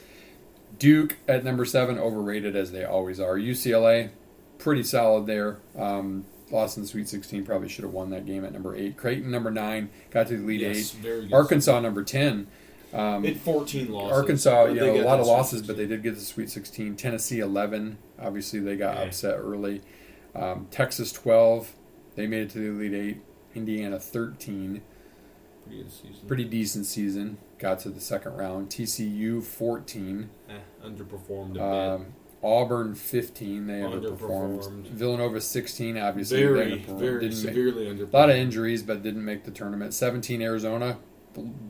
[0.79, 3.36] Duke at number seven, overrated as they always are.
[3.36, 4.10] UCLA,
[4.60, 5.57] pretty solid there.
[5.77, 8.97] Um, lost in the Sweet 16, probably should have won that game at number eight.
[8.97, 11.33] Creighton, number nine, got to the Elite Yes, Eight.
[11.33, 12.47] Arkansas, number 10.
[12.93, 14.17] Um, It 14 losses.
[14.17, 16.95] Arkansas, you know, a lot of losses, but they did get to the Sweet 16.
[16.95, 17.97] Tennessee, 11.
[18.19, 19.81] Obviously, they got upset early.
[20.36, 21.73] Um, Texas, 12.
[22.15, 23.21] They made it to the Elite Eight.
[23.58, 24.82] Indiana, 13.
[25.65, 26.28] Pretty good season.
[26.28, 27.38] Pretty decent season.
[27.60, 28.70] Got to the second round.
[28.70, 30.30] TCU, 14.
[30.50, 30.54] Eh,
[30.86, 31.62] underperformed a bit.
[31.62, 32.06] Um,
[32.43, 33.67] Auburn, 15.
[33.67, 34.88] They underperformed.
[34.88, 35.98] Villanova, 16.
[35.98, 38.13] Obviously, very, they very Didn't make- underperformed.
[38.13, 39.93] a lot of injuries, but didn't make the tournament.
[39.93, 40.98] 17, Arizona.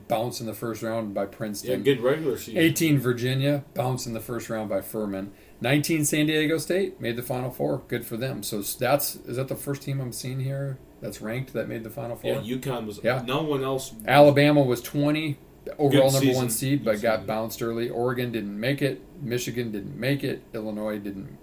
[0.08, 1.72] Bounced in the first round by Princeton.
[1.72, 2.58] Yeah, good regular season.
[2.62, 5.32] 18 Virginia bounced in the first round by Furman.
[5.60, 7.82] 19 San Diego State made the Final Four.
[7.90, 8.44] Good for them.
[8.44, 11.90] So that's is that the first team I'm seeing here that's ranked that made the
[11.90, 12.42] Final Four?
[12.42, 13.00] Yeah, UConn was.
[13.04, 13.24] Yeah.
[13.26, 13.94] No one else.
[14.06, 15.38] Alabama was 20
[15.78, 17.28] overall number one seed, but Good got season.
[17.28, 17.90] bounced early.
[17.90, 19.02] Oregon didn't make it.
[19.22, 20.44] Michigan didn't make it.
[20.54, 21.38] Illinois didn't.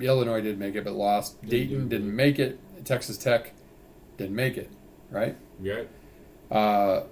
[0.00, 1.40] Illinois didn't make it, but lost.
[1.42, 2.58] Didn't Dayton didn't make it.
[2.84, 3.52] Texas Tech
[4.16, 4.70] didn't make it.
[5.10, 5.36] Right.
[5.60, 5.88] Right.
[6.50, 7.04] Uh,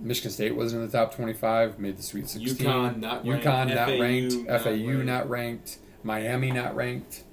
[0.00, 2.56] Michigan State wasn't in the top 25, made the Sweet 16.
[2.66, 3.44] UConn not ranked.
[3.46, 4.34] UConn not FAU ranked.
[4.48, 5.04] not FAU ranked.
[5.04, 5.78] not ranked.
[6.02, 7.24] Miami not ranked.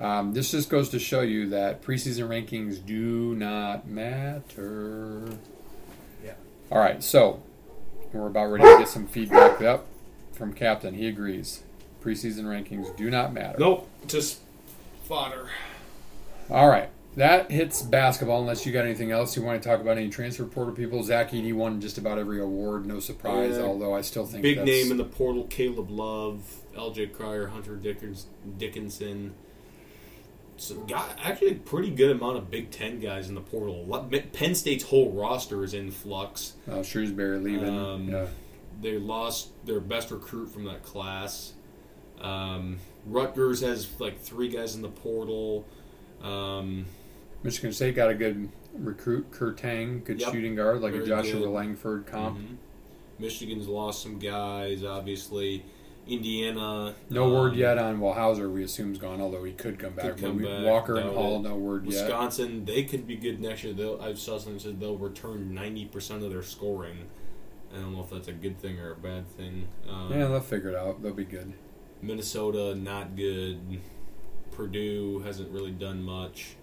[0.00, 5.28] Um, this just goes to show you that preseason rankings do not matter.
[6.24, 6.32] Yeah.
[6.72, 7.42] All right, so
[8.12, 9.86] we're about ready to get some feedback up
[10.32, 10.94] from Captain.
[10.94, 11.62] He agrees.
[12.02, 13.58] Preseason rankings do not matter.
[13.58, 13.88] Nope.
[14.06, 14.40] Just
[15.04, 15.50] fodder.
[16.48, 16.88] All right.
[17.16, 18.40] That hits basketball.
[18.40, 21.02] Unless you got anything else you want to talk about, any transfer portal people.
[21.02, 22.86] Zach Edey won just about every award.
[22.86, 23.56] No surprise.
[23.56, 23.64] Yeah.
[23.64, 27.08] Although I still think Big that's, name in the portal: Caleb Love, L.J.
[27.08, 29.34] Cryer, Hunter Dickens, Dickinson.
[30.60, 34.06] Some guy, actually, a pretty good amount of Big Ten guys in the portal.
[34.34, 36.52] Penn State's whole roster is in flux.
[36.68, 37.78] uh, Shrewsberry leaving.
[37.78, 38.26] Um, yeah.
[38.82, 41.54] They lost their best recruit from that class.
[42.20, 45.66] Um, Rutgers has like three guys in the portal.
[46.22, 46.84] Um,
[47.42, 50.30] Michigan State got a good recruit, Kurtang, good Yep.
[50.30, 51.48] shooting guard, like a Joshua good.
[51.48, 52.38] Langford comp.
[52.38, 52.56] mhm.
[53.18, 55.64] Michigan's lost some guys, obviously.
[56.06, 56.94] Indiana.
[57.08, 58.50] No um, word yet on well Hauser.
[58.50, 60.06] We assume is gone, although he could come back.
[60.06, 61.48] Could But come we- back, Walker and Hall, it.
[61.48, 62.04] no word yet.
[62.04, 63.72] Wisconsin, they could be good next year.
[63.72, 67.06] They'll, I saw something that said they'll return ninety percent of their scoring.
[67.72, 69.68] I don't know if that's a good thing or a bad thing.
[69.88, 71.02] Um, Yeah, they'll figure it out.
[71.02, 71.52] They'll be good.
[72.02, 73.80] Minnesota not good.
[74.50, 76.56] Purdue hasn't really done much.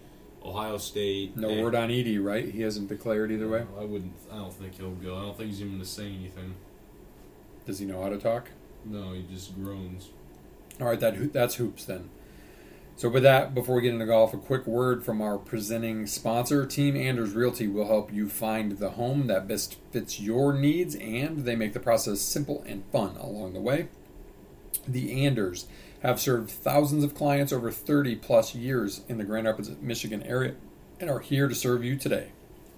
[0.43, 1.35] Ohio State.
[1.37, 2.47] No eh, word on Edey, right?
[2.49, 3.65] He hasn't declared either way.
[3.79, 4.13] I wouldn't.
[4.31, 5.15] I don't think he'll go.
[5.15, 6.55] I don't think he's even going to say anything.
[7.65, 8.49] Does he know how to talk?
[8.89, 10.09] No, he just groans.
[10.79, 12.09] All right, that that's hoops then.
[12.95, 16.65] So with that, before we get into golf, a quick word from our presenting sponsor,
[16.65, 21.45] Team Anders Realty will help you find the home that best fits your needs, and
[21.45, 23.89] they make the process simple and fun along the way.
[24.87, 25.67] The Anders
[26.01, 30.55] have served thousands of clients over 30 plus years in the Grand Rapids, Michigan area,
[30.99, 32.31] and are here to serve you today.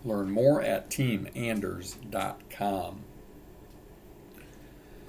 [0.04, 3.04] Learn more at teamanders.com.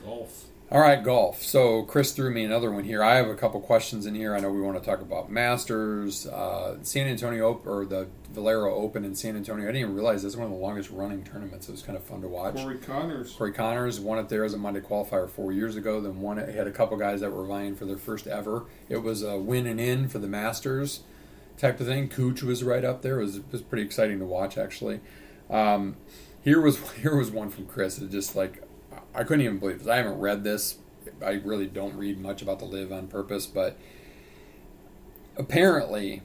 [0.05, 0.50] Golf.
[0.73, 1.43] All right, golf.
[1.43, 3.03] So Chris threw me another one here.
[3.03, 4.37] I have a couple questions in here.
[4.37, 9.05] I know we want to talk about Masters, uh, San Antonio or the Valero Open
[9.05, 9.65] in San Antonio.
[9.65, 11.69] I didn't even realize this is one of the longest running tournaments.
[11.69, 12.55] It was kind of fun to watch.
[12.55, 13.33] Corey Conners.
[13.33, 16.01] Corey Conners won it there as a Monday qualifier four years ago.
[16.01, 16.49] Then won it.
[16.51, 18.67] He had a couple guys that were vying for their first ever.
[18.89, 21.01] It was a win and in for the Masters
[21.59, 22.09] type of thing.
[22.09, 23.19] Cooch was right up there.
[23.19, 25.01] It was, it was pretty exciting to watch actually.
[25.51, 25.97] Um,
[26.45, 27.99] here was here was one from Chris.
[27.99, 28.63] It just like
[29.15, 29.89] I couldn't even believe this.
[29.89, 30.79] I haven't read this.
[31.25, 33.77] I really don't read much about the LIV on purpose, but
[35.37, 36.23] apparently,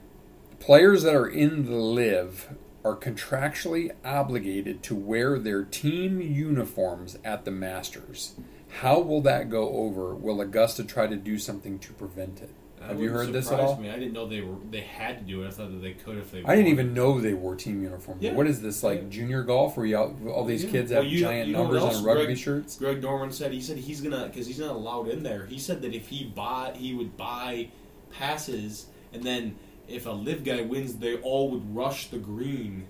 [0.60, 2.50] players that are in the LIV
[2.84, 8.36] are contractually obligated to wear their team uniforms at the Masters.
[8.82, 10.14] How will that go over?
[10.14, 12.52] Will Augusta try to do something to prevent it?
[12.88, 13.78] That Have you heard this at all?
[13.78, 13.90] Me.
[13.90, 14.56] I didn't know they were.
[14.70, 15.48] They had to do it.
[15.48, 16.40] I thought that they could if they.
[16.40, 16.70] I didn't wanted.
[16.70, 18.22] even know they wore team uniforms.
[18.22, 18.34] Yeah.
[18.34, 19.10] What is this like Yeah.
[19.10, 20.72] junior golf where you all, all these Yeah.
[20.72, 22.38] kids Well, have you- giant you know numbers on rugby Greg?
[22.38, 22.78] shirts?
[22.78, 25.46] Greg Norman said he said he's gonna because he's not allowed in there.
[25.48, 27.70] He said that if he bought, he would buy
[28.12, 29.56] passes, and then
[29.88, 32.86] if a LIV guy wins, they all would rush the green,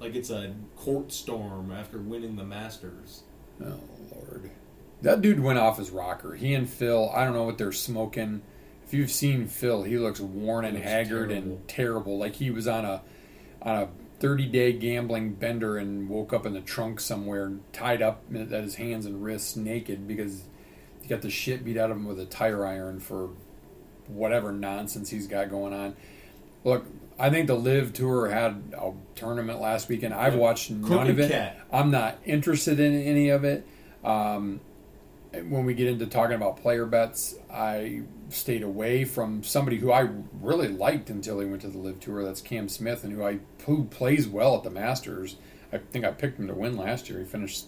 [0.00, 3.22] like it's a court storm after winning the Masters.
[3.64, 3.80] Oh
[4.14, 4.50] lord,
[5.02, 6.34] that dude went off his rocker.
[6.34, 7.10] He and Phil.
[7.14, 8.42] I don't know what they're smoking.
[8.86, 11.50] If you've seen Phil, he looks worn and looks haggard terrible.
[11.52, 12.18] and terrible.
[12.18, 13.02] Like he was on a
[13.62, 13.88] on a
[14.20, 18.76] thirty day gambling bender and woke up in the trunk somewhere, tied up at his
[18.76, 20.44] hands and wrists, naked because
[21.02, 23.30] he got the shit beat out of him with a tire iron for
[24.06, 25.96] whatever nonsense he's got going on.
[26.62, 26.84] Look,
[27.18, 30.14] I think the LIV Tour had a tournament last weekend.
[30.14, 31.30] I've watched none Crooked of it.
[31.30, 31.58] cat.
[31.72, 33.66] I'm not interested in any of it.
[34.04, 34.60] Um,
[35.32, 40.08] when we get into talking about player bets, I stayed away from somebody who I
[40.40, 42.24] really liked until he went to the LIV Tour.
[42.24, 45.36] That's Cam Smith, and who I who plays well at the Masters.
[45.72, 47.18] I think I picked him to win last year.
[47.18, 47.66] He finished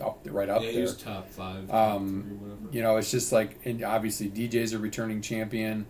[0.00, 0.94] up right up yeah, he there.
[0.94, 1.70] top five.
[1.70, 2.76] Um, three, whatever.
[2.76, 5.86] You know, it's just like, and obviously DJ's a returning champion.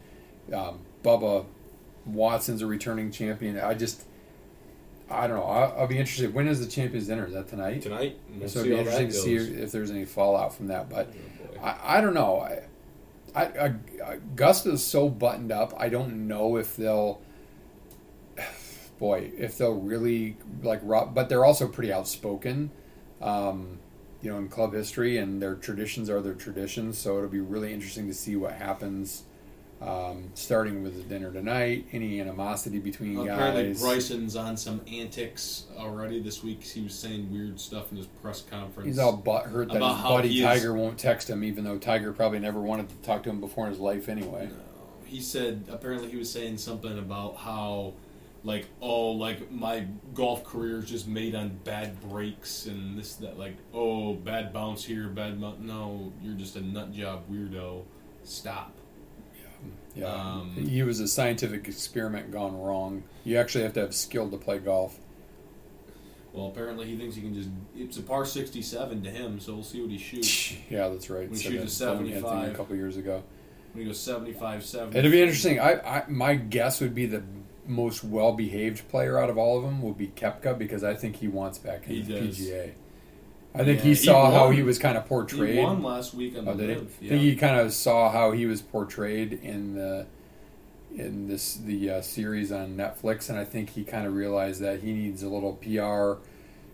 [0.52, 1.44] Um, Bubba
[2.06, 3.58] Watson's a returning champion.
[3.58, 4.04] I just,
[5.10, 5.44] I don't know.
[5.44, 6.32] I'll, I'll be interested.
[6.32, 7.26] When is the Champions Dinner?
[7.26, 7.82] Is that tonight?
[7.82, 10.88] Tonight, we'll so it'd be interesting to see if there's any fallout from that.
[10.88, 11.12] But
[11.60, 11.64] Oh.
[11.64, 12.40] I, I don't know.
[12.40, 12.62] I,
[13.38, 13.74] I,
[14.04, 15.72] I, Augusta's so buttoned up.
[15.78, 17.20] I don't know if they'll,
[18.98, 20.86] boy, if they'll really like.
[20.86, 22.70] But they're also pretty outspoken,
[23.22, 23.78] um,
[24.22, 26.98] you know, in club history, and their traditions are their traditions.
[26.98, 29.22] So it'll be really interesting to see what happens.
[29.80, 33.80] Um, starting with the dinner tonight, any animosity between Well, apparently guys.
[33.80, 36.64] Bryson's on some antics already this week.
[36.64, 38.88] He was saying weird stuff in his press conference.
[38.88, 42.60] He's all butthurt that his buddy Tiger won't text him, even though Tiger probably never
[42.60, 44.50] wanted to talk to him before in his life anyway.
[45.04, 47.92] he said apparently he was saying something about how
[48.44, 53.38] like oh like my golf career is just made on bad breaks and this that
[53.38, 57.82] like oh bad bounce here bad bounce no you're just a nut job weirdo
[58.22, 58.72] stop
[59.98, 63.02] Yeah, Um, he was a scientific experiment gone wrong.
[63.24, 64.98] You actually have to have skill to play golf.
[66.32, 69.62] well apparently he thinks he can just it's a par 67 to him so we'll
[69.64, 71.28] see what he shoots Yeah, that's right.
[71.28, 72.52] We Said shoot a to Tony had 75.
[72.52, 73.22] a couple years ago.
[73.72, 75.58] when he goes 75 70 It'll be interesting.
[75.60, 77.22] I, I my guess would be the
[77.66, 81.16] most well behaved player out of all of them will be Koepka because I think
[81.16, 82.38] he wants back in He the does.
[82.38, 82.72] PGA.
[83.54, 85.58] I think Yeah, he he saw how he was kind of he portrayed.
[85.58, 86.74] won last week on Oh, the he?
[86.74, 90.06] LIV I think he kind of saw how he was portrayed in the
[90.94, 94.80] in this the uh, series on Netflix, and I think he kind of realized that
[94.80, 96.20] he needs a little PR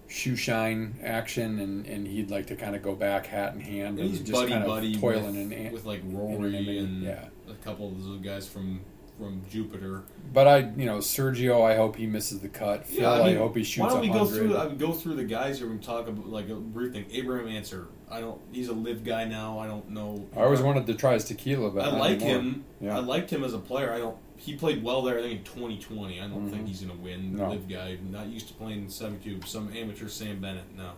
[0.06, 3.98] shoe shine action, and, and he'd like to kind of go back hat in hand
[3.98, 6.84] And and he's just buddy kind of buddy toiling with, in, with like Rory an-
[6.84, 7.24] and yeah.
[7.48, 8.80] a couple of those guys from
[9.18, 10.02] from Jupiter.
[10.32, 12.86] But I, you know, Sergio, I hope he misses the cut.
[12.86, 14.56] Phil, I, mean, hope he shoots Why don't we go through?
[14.56, 17.06] I would go through the guys here and talk about like a brief thing.
[17.12, 17.86] Abraham Ancer.
[18.10, 18.40] I don't.
[18.52, 19.58] He's a LIV guy now.
[19.58, 20.26] I don't know.
[20.36, 22.64] I always wanted to try his tequila, but I like him.
[22.80, 22.96] Yeah.
[22.96, 23.92] I liked him as a player.
[23.92, 24.16] I don't.
[24.36, 25.18] He played well there.
[25.18, 26.20] I think in 2020.
[26.20, 26.68] I don't think Mhm.
[26.68, 27.36] he's going to win.
[27.36, 27.50] No.
[27.50, 29.46] LIV guy, not used to playing seven 72.
[29.46, 30.64] Some amateur Sam Bennett.
[30.76, 30.90] No.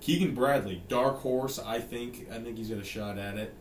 [0.00, 1.58] Keegan Bradley, dark horse.
[1.58, 2.28] I think.
[2.30, 3.54] I think he's got a shot at it.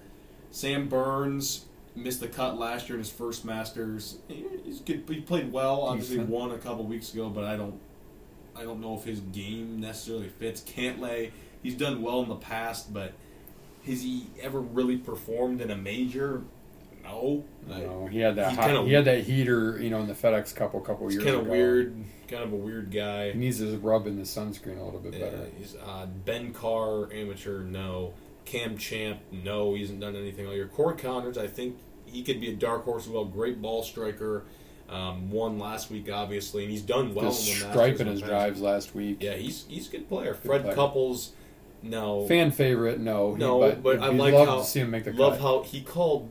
[0.52, 1.66] Sam Burns
[1.98, 4.18] missed the cut last year in his first Masters.
[4.28, 5.04] He's good.
[5.10, 5.82] He played well.
[5.82, 6.30] Obviously Decent.
[6.32, 7.80] won a couple weeks ago, but I don't.
[8.56, 10.62] I don't know if his game necessarily fits.
[10.62, 11.32] Cantlay,
[11.62, 13.14] he's done well in the past, but
[13.86, 16.42] has he ever really performed in a major?
[17.04, 17.44] No.
[17.68, 18.54] No, he had that.
[18.54, 21.24] Hot, kinda- he had that heater, you know, in the FedEx Cup a couple years
[21.24, 21.44] kind ago.
[21.44, 23.32] of weird, kind of a weird guy.
[23.32, 25.48] He needs to rub in the sunscreen a little bit Yeah, better.
[25.58, 26.26] he's odd.
[26.26, 28.14] Ben Carr, amateur, no.
[28.46, 29.74] Cam Champ, no.
[29.76, 30.68] He hasn't done anything all year.
[30.68, 31.78] Corey Conners, I think
[32.08, 33.26] he could be a dark horse as well.
[33.26, 34.44] Great ball striker.
[34.90, 38.08] Um, won last week, obviously, and he's done well the in the Masters stripe in
[38.08, 39.18] his drives last week.
[39.22, 40.34] Yeah, he's he's a good player.
[40.34, 40.76] Fred player.
[40.76, 41.34] Couples,
[41.84, 42.26] no.
[42.28, 43.34] Fan favorite, no.
[43.34, 45.42] He- No, but, but I like love how to see him make the love cut.
[45.42, 46.30] how he called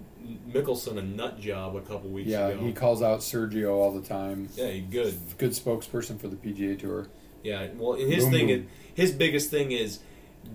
[0.51, 2.65] Mickelson a nut job a couple weeks yeah, ago.
[2.65, 4.49] he calls out Sergio all the time.
[4.57, 5.15] yeah, he good.
[5.37, 7.09] Good spokesperson for the PGA Tour.
[7.43, 8.57] Yeah, well, and his Boom, thing boom.
[8.61, 9.99] is his biggest thing is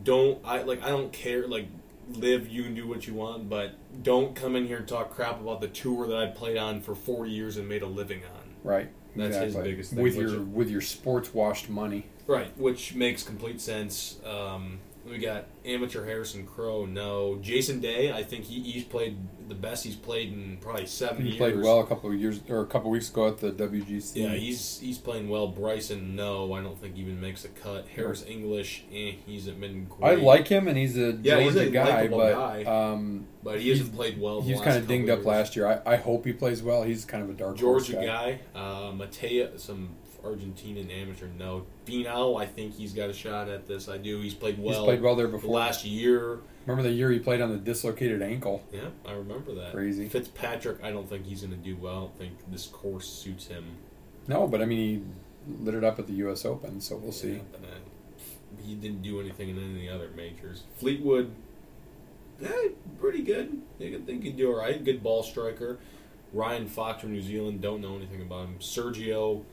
[0.03, 1.67] don't I like I don't care like
[2.17, 5.39] LIV you can do what you want, but don't come in here and talk crap
[5.39, 8.49] about the tour that I played on for four years and made a living on.
[8.63, 8.89] Right.
[9.15, 12.05] That's his biggest thing, With your with your sports washed money.
[12.27, 14.19] Right, which makes complete sense.
[14.25, 16.85] Um, we got amateur Harrison Crowe.
[16.85, 18.11] No, Jason Day.
[18.11, 21.37] I think he, he's played the best he's played in probably seven He years.
[21.37, 24.11] played well a couple of years or a couple of weeks ago at the WGC.
[24.15, 25.47] Yeah, he's he's playing well.
[25.47, 27.87] Bryson, no, I don't think he even makes a cut.
[27.95, 30.19] Harris English, eh, he's been Great.
[30.19, 32.63] I like him, and he's a Yeah, he's a guy, but guy.
[32.63, 34.41] um, but he hasn't played well.
[34.41, 35.67] he's kind of dinged up last year.
[35.67, 36.83] I, I hope he plays well.
[36.83, 39.89] He's kind of a dark horse Georgia guy, uh, Matea, some
[40.23, 41.27] Argentinian amateur.
[41.37, 43.89] No, Finau, I think he's got a shot at this.
[43.89, 44.21] I do.
[44.21, 44.75] He's played well.
[44.75, 45.51] He's played well there before.
[45.55, 46.39] last year.
[46.65, 48.63] Remember the year he played on the dislocated ankle?
[48.71, 49.71] Yeah, I remember that.
[49.73, 50.07] Crazy.
[50.07, 51.95] Fitzpatrick, I don't think he's going to do well.
[51.95, 53.65] I don't think this course suits him.
[54.27, 54.77] No, but I mean
[55.47, 56.45] he lit it up at the U.S.
[56.45, 57.33] Open, so we'll see.
[57.33, 60.63] Yeah, but, uh, he didn't do anything in any of the other majors.
[60.77, 61.31] Fleetwood,
[62.43, 63.61] eh, pretty good.
[63.79, 64.83] They could, they could do all right.
[64.83, 65.79] Good ball striker.
[66.33, 68.55] Ryan Fox from New Zealand, don't know anything about him.
[68.59, 69.43] Sergio,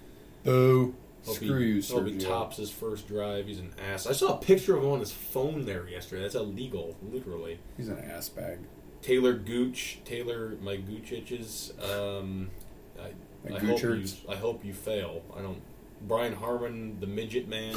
[0.44, 0.94] Boo!
[1.24, 3.46] hope Screw he, you, hope he tops his first drive.
[3.46, 4.06] He's an ass.
[4.06, 6.22] I saw a picture of him on his phone there yesterday.
[6.22, 7.58] That's illegal, literally.
[7.76, 8.58] He's an ass bag.
[9.02, 11.72] Taylor Gooch, Taylor, my Goochiches.
[11.82, 12.50] Um,
[12.98, 13.12] I,
[13.48, 15.22] My I hope you, I hope you fail.
[15.36, 15.60] I don't.
[16.06, 17.76] Brian Harman, the midget man,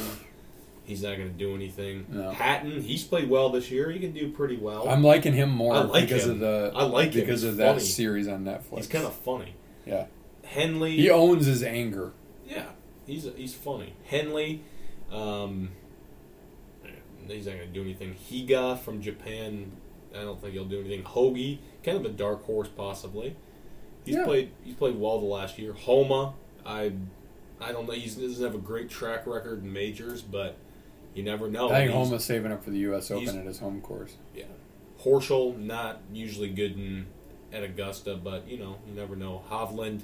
[0.83, 2.05] he's not going to do anything.
[2.09, 2.29] No.
[2.31, 3.91] Hatton, he's played well this year.
[3.91, 4.87] He can do pretty well.
[4.87, 6.31] I'm liking him more I like because him.
[6.31, 8.77] of the I like because of that series on Netflix.
[8.77, 9.55] he's kind of funny.
[9.85, 10.05] yeah.
[10.43, 12.11] Henley, He owns his anger.
[12.55, 12.65] Yeah,
[13.07, 13.93] he's he's funny.
[14.05, 14.63] Henley,
[15.11, 15.69] um,
[17.27, 18.15] he's not going to do anything.
[18.29, 19.71] Higa from Japan,
[20.15, 21.03] I don't think he'll do anything.
[21.03, 23.35] Hoagie, kind of a dark horse possibly.
[24.05, 24.25] He's Yeah.
[24.25, 25.73] played he's played well the last year.
[25.73, 26.33] Homa,
[26.65, 26.93] I
[27.59, 27.93] I don't know.
[27.93, 30.57] He doesn't have a great track record in majors, but
[31.13, 31.69] you never know.
[31.69, 33.11] I think He's- Homa's saving up for the U.S.
[33.11, 34.15] Open at his home course.
[34.35, 34.45] Yeah.
[35.03, 37.05] Horschel, not usually good in
[37.53, 39.43] at Augusta, but you know, you never know.
[39.49, 40.01] Hovland,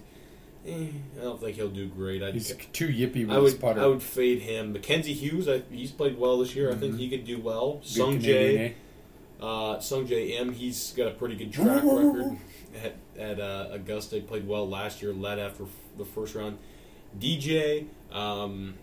[0.67, 0.87] eh,
[1.19, 2.21] I don't think he'll do great.
[2.21, 3.81] I'd, He's too yippy with I his putter.
[3.81, 4.73] I would fade him.
[4.73, 6.71] Mackenzie Hughes, I, he's played well this year.
[6.71, 6.99] I think Mhm.
[6.99, 7.75] he could do well.
[7.75, 8.59] Good Sung Jae,
[9.39, 9.43] eh?
[9.43, 12.37] uh, Sung M, he's got a pretty good track record
[12.83, 14.15] at, at uh, Augusta.
[14.15, 16.57] He played well last year, led after f- the first round.
[17.19, 18.75] DJ, um,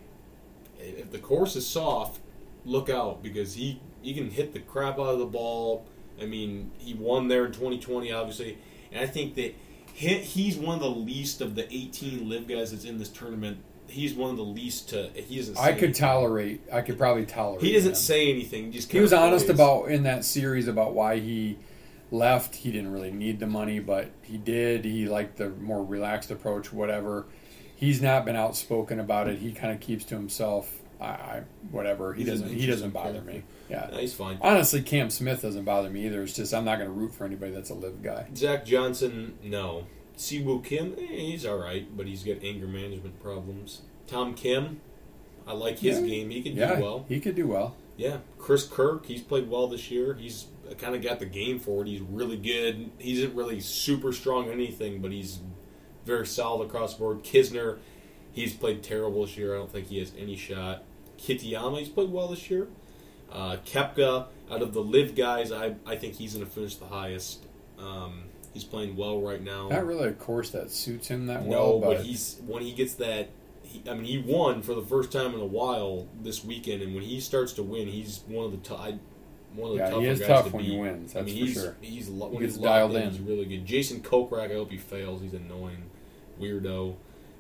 [0.79, 2.21] if the course is soft,
[2.65, 5.85] look out because he, he can hit the crap out of the ball.
[6.21, 8.59] I mean, he won there in 2020, obviously.
[8.93, 9.55] And I think that
[9.95, 13.59] he, he's one of the least of the 18 LIV guys that's in this tournament.
[13.87, 15.11] He's one of the least to.
[15.15, 15.55] He doesn't.
[15.57, 15.93] Say I could anything.
[15.95, 16.61] tolerate.
[16.73, 17.63] I could probably tolerate.
[17.63, 17.97] He doesn't him.
[17.97, 18.73] say anything.
[18.73, 19.57] Just He was honest plays.
[19.57, 21.59] about in that series about why he
[22.11, 22.57] left.
[22.57, 24.85] He didn't really need the money, but he did.
[24.85, 26.73] He liked the more relaxed approach.
[26.73, 27.27] Whatever.
[27.77, 29.39] He's not been outspoken about it.
[29.41, 30.81] He kind of keeps to himself.
[31.01, 32.15] I, I whatever.
[32.15, 32.49] He doesn't.
[32.49, 33.43] He doesn't bother me.
[33.69, 33.89] Yeah.
[33.91, 34.39] No, he's fine.
[34.41, 36.23] Honestly, Cam Smith doesn't bother me either.
[36.23, 38.27] It's just I'm not going to root for anybody that's a LIV guy.
[38.37, 39.87] Zach Johnson, no.
[40.17, 43.83] Siwoo Kim, eh, he's all right, but he's got anger management problems.
[44.07, 44.81] Tom Kim,
[45.47, 46.07] I like his Yeah.
[46.07, 46.31] game.
[46.31, 47.05] He can Yeah, do well.
[47.09, 47.75] he could do well.
[47.97, 50.15] Yeah, Chris Kirk, he's played well this year.
[50.15, 50.47] He's
[50.79, 51.89] kind of got the game for it.
[51.89, 52.91] He's really good.
[52.99, 55.41] He isn't really super strong in anything, but he's
[56.05, 57.25] very solid across the board.
[57.25, 57.79] Kisner,
[58.35, 59.55] he's played terrible this year.
[59.55, 60.83] I don't think he has any shot.
[61.19, 62.69] Kitayama, he's played well this year.
[63.33, 66.87] Uh, Koepka, out of the LIV guys, I, I think he's going to finish the
[66.87, 67.43] highest.
[67.79, 69.69] Um, He's playing well right now.
[69.69, 72.71] Not really a course that suits him that No, well, No, but, he's when he
[72.73, 73.31] gets that.
[73.65, 76.95] He, I mean, he won for the first time in a while this weekend, and
[76.95, 78.99] when he starts to win, he's one of the I-
[79.57, 80.79] one of the Yeah, tougher he is guys tough to when he beat.
[80.79, 81.77] wins, I that's mean, for he's sure.
[81.81, 83.11] he's lo- He when gets he's dialed in, in.
[83.11, 83.67] He's really good.
[83.67, 85.21] Jason Kokrak, I hope he fails.
[85.21, 85.91] He's annoying,
[86.41, 86.95] weirdo,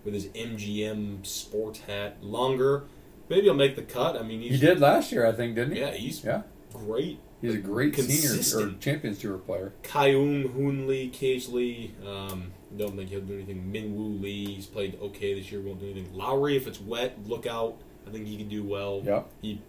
[0.04, 2.20] with his MGM sports hat.
[2.22, 2.84] Langer,
[3.28, 4.16] maybe he'll make the cut.
[4.16, 5.80] I mean, he's, he did last year, I think, didn't he?
[5.80, 6.42] Yeah, he's Yeah.
[6.72, 7.18] great.
[7.40, 8.72] He's a great senior or.
[8.80, 9.72] Champions Tour player.
[9.82, 11.94] Kyung Hoon Lee, Cage Lee.
[12.06, 13.70] Um, don't think he'll do anything.
[13.70, 15.60] Min Woo Lee, he's played okay this year.
[15.60, 16.14] Won't do anything.
[16.14, 17.76] Lowry, if it's wet, look out.
[18.06, 19.02] I think he can do well.
[19.04, 19.26] Yep.
[19.42, 19.60] He,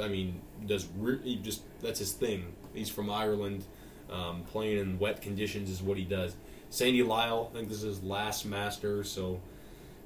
[0.00, 2.54] I mean, does re- he just that's his thing.
[2.74, 3.64] He's from Ireland.
[4.10, 6.34] Um, playing in wet conditions is what he does.
[6.70, 9.40] Sandy Lyle, I think this is his last Master, so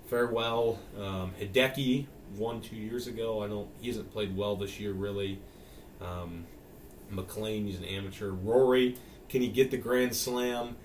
[0.09, 0.79] farewell.
[0.99, 3.43] Um, Hideki won two years ago.
[3.43, 3.69] I don't.
[3.81, 5.41] He hasn't played well this year, really.
[6.01, 6.47] Um,
[7.11, 8.31] McLean, he's an amateur.
[8.31, 8.97] Rory,
[9.29, 10.77] can he get the Grand Slam?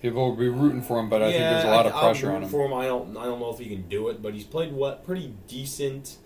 [0.00, 2.36] People will be rooting for him, but I think there's a lot of pressure I'm
[2.36, 2.48] on him.
[2.48, 3.16] For him, I don't.
[3.16, 6.16] I don't know if he can do it, but he's played what pretty decent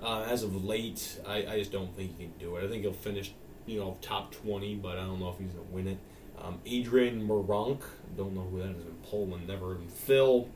[0.00, 1.20] uh, as of late.
[1.26, 2.64] I, I just don't think he can do it.
[2.64, 3.32] I think he'll finish,
[3.66, 5.98] you know, top twenty, but I don't know if he's gonna win it.
[6.40, 7.80] Um, Adrian Meronk,
[8.16, 9.48] don't know who that is in Poland.
[9.48, 9.90] Never of.
[9.92, 10.48] Phil,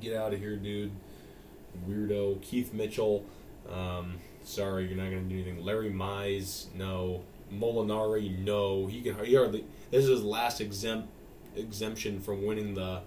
[0.00, 0.92] get out of here, dude.
[1.88, 2.40] Weirdo.
[2.42, 3.24] Keith Mitchell.
[3.70, 5.64] Um, sorry, you're not gonna do anything.
[5.64, 7.22] Larry Mize, no.
[7.52, 8.86] Molinari, no.
[8.86, 9.24] He can.
[9.24, 9.64] He hardly.
[9.90, 11.08] This is his last exempt
[11.56, 13.00] exemption from winning the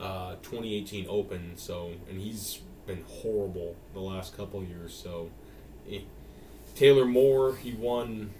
[0.00, 1.52] uh, 2018 Open.
[1.56, 4.94] So, and he's been horrible the last couple years.
[4.94, 5.30] So,
[5.90, 6.00] eh.
[6.74, 8.30] Taylor Moore, he won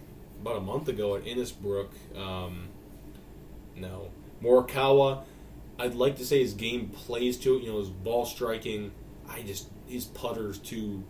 [0.41, 1.89] about a month ago at Innisbrook.
[2.17, 2.69] Um,
[3.77, 4.11] no,
[4.43, 5.25] Morikawa.
[5.79, 7.63] I'd like to say his game plays to it.
[7.63, 8.93] You know, his ball striking.
[9.29, 11.03] I just his putter's too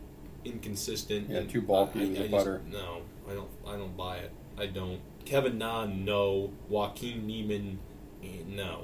[0.44, 1.30] inconsistent.
[1.30, 2.62] Yeah, and too bulky I- I the just- putter.
[2.70, 3.48] no, I don't.
[3.66, 4.30] I don't buy it.
[4.58, 5.00] I don't.
[5.24, 6.52] Kevin Na, no.
[6.68, 7.78] Joaquin Niemann,
[8.22, 8.82] eh, no.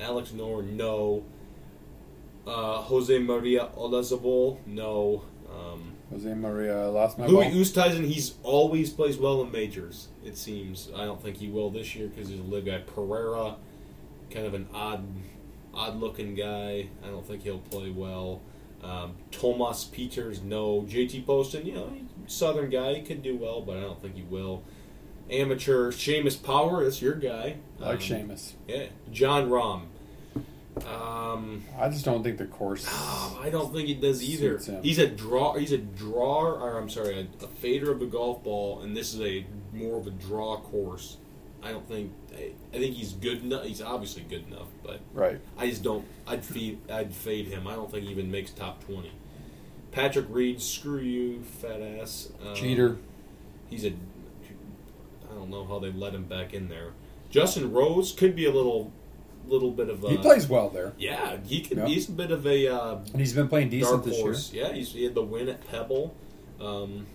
[0.00, 1.24] Alex Nor, no.
[2.46, 5.22] Uh, Jose Maria Olazabal, no.
[5.50, 7.52] Um, Jose Maria lost my Louis ball.
[7.54, 10.08] Oosthuizen, he's always plays well in majors.
[10.24, 10.90] It seems.
[10.96, 12.78] I don't think he will this year because he's a LIV guy.
[12.86, 13.56] Pereira,
[14.30, 15.04] kind of an odd,
[15.74, 16.88] odd-looking guy.
[17.04, 18.40] I don't think he'll play well.
[18.82, 20.82] Um, Thomas Pieters, no.
[20.82, 21.92] JT Poston, you know,
[22.26, 22.94] Southern guy.
[22.94, 24.62] He could do well, but I don't think he will.
[25.30, 27.56] Amateur Seamus Power, that's your guy.
[27.80, 28.52] I like Um, Seamus.
[28.66, 29.82] Yeah, Jon Rahm.
[30.86, 32.86] Um, I just don't think the course.
[32.88, 34.60] Oh, I don't think he does either.
[34.82, 35.54] He's a draw.
[35.54, 39.12] He's a drawer, or I'm sorry, a, a fader of the golf ball, and this
[39.14, 41.16] is a more of a draw course.
[41.62, 42.12] I don't think.
[42.36, 43.64] I, I think he's good enough.
[43.64, 45.40] He's obviously good enough, but Right.
[45.56, 46.06] I just don't.
[46.26, 46.78] I'd feed.
[46.90, 47.66] I'd fade him.
[47.66, 49.12] I don't think he even makes top twenty.
[49.90, 52.30] Patrick Reed, screw you, fat ass.
[52.46, 52.98] Um, Cheater.
[53.70, 53.88] He's a.
[55.30, 56.92] I don't know how they let him back in there.
[57.30, 58.92] Justin Rose could be a little,
[59.46, 60.04] little bit of.
[60.04, 60.92] A, He plays well there.
[60.98, 61.78] Yeah, he could.
[61.78, 61.86] Yeah.
[61.86, 62.68] He's a bit of a.
[62.68, 64.64] Uh, And he's been playing decent dark this year.
[64.66, 66.14] Yeah, he's, he had the win at Pebble.
[66.60, 67.06] Um,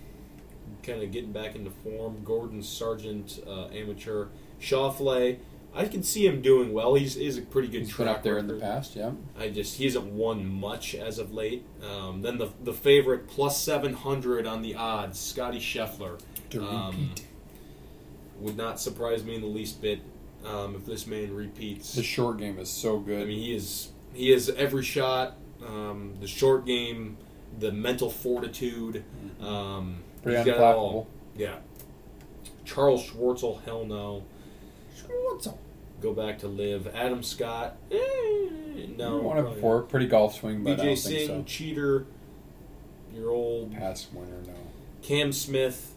[0.84, 2.22] kind of getting back into form.
[2.24, 4.28] Gordon Sargent, uh, amateur.
[4.60, 5.38] Schauffele,
[5.74, 6.94] I can see him doing well.
[6.94, 9.10] He's, he's a pretty good He's been track up there in the past, yeah.
[9.38, 11.64] I just he hasn't won much as of late.
[11.82, 16.20] Um, then the the favorite plus seven hundred on the odds, Scotty Scheffler.
[16.56, 17.10] Um.
[18.40, 20.00] Would not surprise me in the least bit
[20.44, 21.94] um, if this man repeats.
[21.94, 23.22] The short game is so good.
[23.22, 27.16] I mean, he is he is every shot, um, the short game,
[27.60, 29.04] the mental fortitude.
[29.40, 31.06] Um, Pretty he's unflappable.
[31.36, 31.56] Yeah.
[32.64, 34.24] Charles Schwartzel, hell no.
[34.98, 35.58] Schwartzel.
[36.00, 36.88] Go back to LIV.
[36.94, 39.18] Adam Scott, eh, no.
[39.18, 39.82] Won it before.
[39.82, 41.42] Pretty golf swing, but I BJ don't Singh, think so.
[41.46, 42.06] cheater.
[43.14, 44.54] Your old Past winner, no.
[45.02, 45.94] Cam Smith.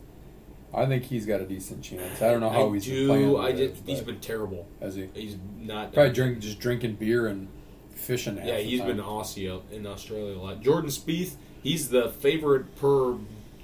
[0.73, 2.21] I think he's got a decent chance.
[2.21, 3.07] I don't know how I he's do.
[3.07, 3.45] been playing.
[3.45, 4.67] I just, it, he's been terrible.
[4.82, 5.09] has he?
[5.13, 7.47] He's not Probably drink, just drinking beer and
[7.95, 8.38] fishing.
[8.38, 10.61] Yeah, he's been Aussie out in Australia a lot.
[10.61, 13.15] Jordan Spieth, he's the favorite per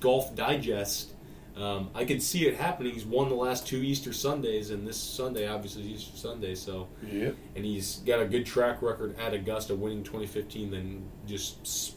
[0.04, 1.12] Golf Digest.
[1.56, 2.94] Um, I could see it happening.
[2.94, 6.56] He's won the last two Easter Sundays, and this Sunday obviously is Easter Sunday.
[6.56, 7.36] So, Yep.
[7.56, 11.96] and he's got a good track record at Augusta, winning 2015, then just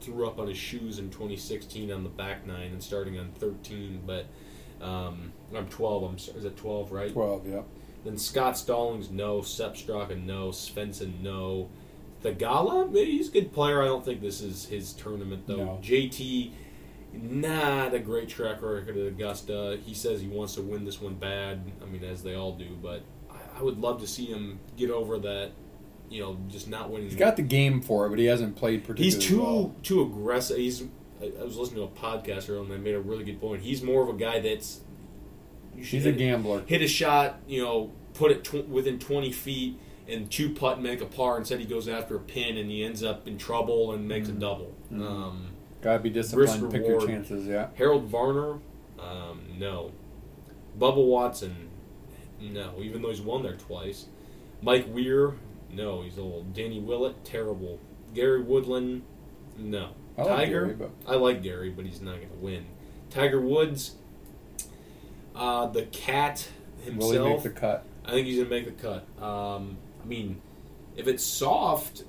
[0.00, 4.02] threw up on his shoes in 2016 on the back nine and starting on 13.
[4.06, 4.26] But
[4.80, 6.02] um, I'm 12.
[6.04, 7.12] I'm is it 12 right?
[7.12, 7.46] Twelve.
[7.48, 7.62] yeah.
[8.04, 9.42] Then Scott Stallings, no.
[9.42, 10.48] Sepp Straka, no.
[10.48, 11.70] Svensson, no.
[12.22, 13.80] Theegala, maybe he's a good player.
[13.82, 15.56] I don't think this is his tournament, though.
[15.56, 15.80] No.
[15.82, 16.50] JT,
[17.12, 19.78] not a great track record at Augusta.
[19.84, 21.70] He says he wants to win this one bad.
[21.82, 24.90] I mean, as they all do, but I, I would love to see him get
[24.90, 25.52] over that,
[26.10, 27.08] you know, just not winning.
[27.08, 29.74] He's got the game for it, but he hasn't played particularly He's too well.
[29.82, 30.56] too aggressive.
[30.56, 30.84] He's.
[31.20, 33.62] I, was listening to a podcast earlier, and they made a really good point.
[33.62, 34.80] He's more of a guy that's.
[35.76, 36.64] He's a gambler.
[36.66, 40.82] hit a shot, you know, put it tw- within 20 feet and two putt and
[40.82, 41.38] make a par.
[41.38, 44.32] Instead, he goes after a pin and he ends up in trouble and makes a
[44.32, 44.74] double.
[44.90, 45.51] Um,
[45.82, 46.62] Gotta be disciplined.
[46.62, 47.46] Risk Pick your chances.
[47.46, 47.68] Yeah.
[47.74, 48.58] Harold Varner,
[48.98, 49.92] um, no.
[50.78, 51.68] Bubba Watson,
[52.40, 52.74] no.
[52.80, 54.06] Even though he's won there twice.
[54.62, 55.34] Mike Weir,
[55.70, 56.02] no.
[56.02, 56.54] He's old.
[56.54, 57.78] Danny Willett, terrible.
[58.14, 59.02] Gary Woodland,
[59.58, 59.90] no.
[60.16, 62.66] I like Tiger, Gary, but- I like Gary, but he's not going to win.
[63.10, 63.96] Tiger Woods,
[65.34, 66.48] uh, the cat
[66.84, 67.12] himself.
[67.12, 67.84] Will he make the cut?
[68.04, 69.22] I think he's going to make the cut.
[69.24, 70.40] Um, I mean,
[70.96, 72.04] if it's soft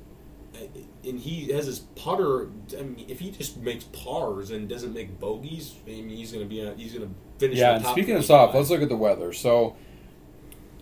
[1.04, 5.20] and he has his putter, I mean, if he just makes pars and doesn't make
[5.20, 7.58] bogeys, I mean, he's going to be a, he's going to finish.
[7.58, 8.28] Yeah, the and top speaking of 25.
[8.28, 9.34] soft, let's look at the weather.
[9.34, 9.76] So,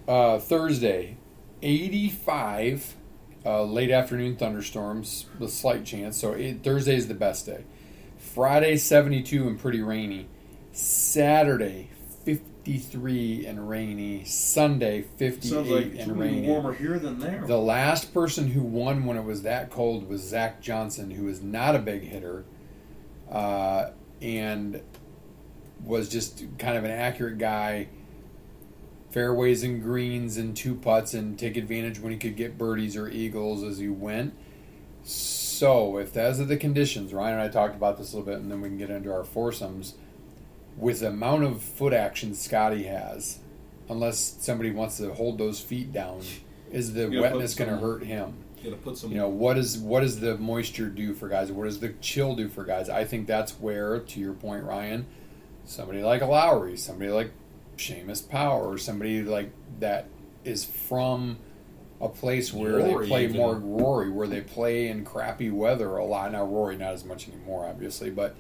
[0.08, 1.18] uh, Thursday,
[1.62, 2.96] 85,
[3.46, 6.18] uh, late afternoon thunderstorms with slight chance.
[6.18, 7.64] So, it, Thursday is the best day.
[8.18, 10.28] Friday, 72 and pretty rainy.
[10.72, 11.90] Saturday,
[12.24, 14.24] 53 and rainy.
[14.26, 16.48] Sunday, 58 like and rainy.
[16.48, 17.44] warmer here than there.
[17.46, 21.42] The last person who won when it was that cold was Zach Johnson, who is
[21.42, 22.46] not a big hitter,
[23.30, 23.92] uh,
[24.22, 24.82] and
[25.84, 27.88] was just kind of an accurate guy.
[29.10, 33.10] Fairways and greens and two putts, and take advantage when he could get birdies or
[33.10, 34.34] eagles as he went.
[35.04, 38.42] So, if those are the conditions, Ryan and I talked about this a little bit,
[38.42, 39.96] and then we can get into our foursomes.
[40.78, 43.40] With the amount of foot action Scotty has,
[43.90, 46.22] unless somebody wants to hold those feet down,
[46.72, 48.34] is the wetness going to hurt him?
[48.94, 49.12] Some.
[49.12, 51.52] You know what is what does the moisture do for guys?
[51.52, 52.90] What does the chill do for guys?
[52.90, 55.08] I think that's where, to your point, Ryan,
[55.66, 57.32] somebody like Lowry, somebody like
[57.78, 60.08] Seamus Power, or somebody like that
[60.44, 61.38] is from
[62.00, 63.38] a place where Rory they play even.
[63.38, 66.32] more Rory, where they play in crappy weather a lot.
[66.32, 68.36] Now Rory not as much anymore, obviously, but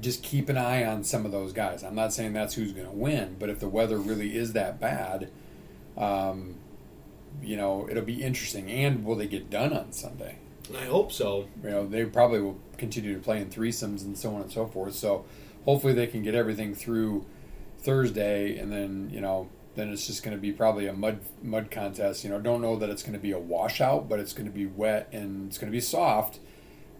[0.00, 1.82] just keep an eye on some of those guys.
[1.82, 4.80] I'm not saying that's who's going to win, but if the weather really is that
[4.80, 5.30] bad,
[5.96, 6.56] um,
[7.42, 8.70] you know, it'll be interesting.
[8.70, 10.38] And will they get done on Sunday?
[10.76, 11.48] I hope so.
[11.62, 14.66] You know, they probably will continue to play in threesomes and so on and so
[14.66, 14.94] forth.
[14.94, 15.24] So
[15.64, 17.24] hopefully they can get everything through
[17.78, 21.70] Thursday, and then you know, then it's just going to be probably a mud mud
[21.70, 22.24] contest.
[22.24, 24.54] You know, don't know that it's going to be a washout, but it's going to
[24.54, 26.40] be wet and it's going to be soft.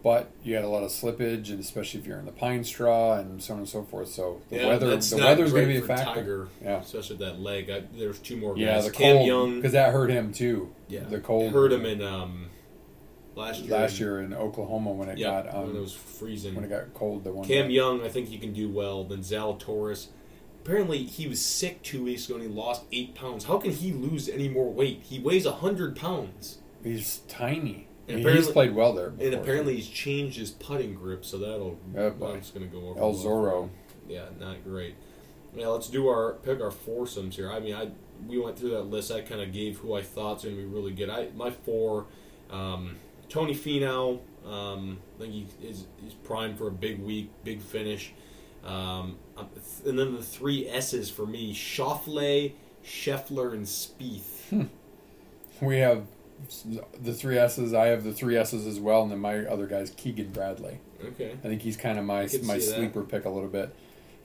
[0.01, 3.15] But you had a lot of slippage, and especially if you're in the pine straw
[3.15, 4.07] and so on and so forth.
[4.07, 6.13] So the Yeah, weather, the weather's going to be a factor.
[6.21, 6.79] Tiger, Yeah.
[6.79, 7.69] especially that leg.
[7.69, 10.73] I, there's two more Yeah, the Cam cold Young, because that hurt him too.
[10.87, 12.45] yeah, the cold hurt him in um,
[13.35, 13.77] last year.
[13.77, 16.55] last year in Oklahoma when it yeah, got um, when it was freezing.
[16.55, 17.25] when it got cold.
[17.25, 17.69] The one Cam.
[17.69, 19.03] Young, I think he can do well.
[19.03, 20.07] Then Zalatoris.
[20.63, 23.43] Apparently, he was sick two weeks ago and he lost eight pounds.
[23.45, 25.01] How can he lose any more weight?
[25.03, 27.87] He weighs hundred pounds, He's tiny.
[28.09, 29.09] And He's apparently- played well there.
[29.11, 32.33] Before, and apparently he's changed his putting grip, so that'll Oh, boy.
[32.33, 32.99] that's going to go over.
[32.99, 33.69] El well Zorro.
[34.07, 34.95] Yeah, not great.
[35.55, 37.51] Yeah, let's do our pick our foursomes here.
[37.51, 37.91] I mean, I
[38.27, 39.11] we went through that list.
[39.11, 41.09] I kind of gave who I thought's going to be really good.
[41.09, 42.07] I my four,
[42.51, 42.95] um,
[43.29, 44.19] Tony Finau.
[44.45, 48.13] Um, I think he is he's primed for a big week, big finish.
[48.63, 49.17] Um,
[49.85, 52.53] and then the three S's for me: Schauffele,
[52.85, 54.67] Scheffler, and Spieth.
[55.61, 56.05] we have
[57.01, 57.73] the three S's.
[57.73, 60.79] I have the three S's as well, and then my other guy's Keegan Bradley.
[61.03, 61.31] Okay.
[61.31, 62.59] I think he's kind of my my see that.
[62.59, 63.75] sleeper pick a little bit.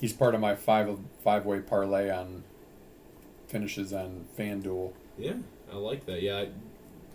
[0.01, 2.45] He's part of my five five way parlay on
[3.49, 4.93] finishes on FanDuel.
[5.19, 5.35] Yeah,
[5.73, 6.23] I like that.
[6.23, 6.47] Yeah,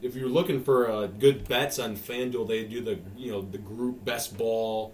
[0.02, 3.58] if you're looking for uh, good bets on FanDuel, they do the you know the
[3.58, 4.94] group best ball.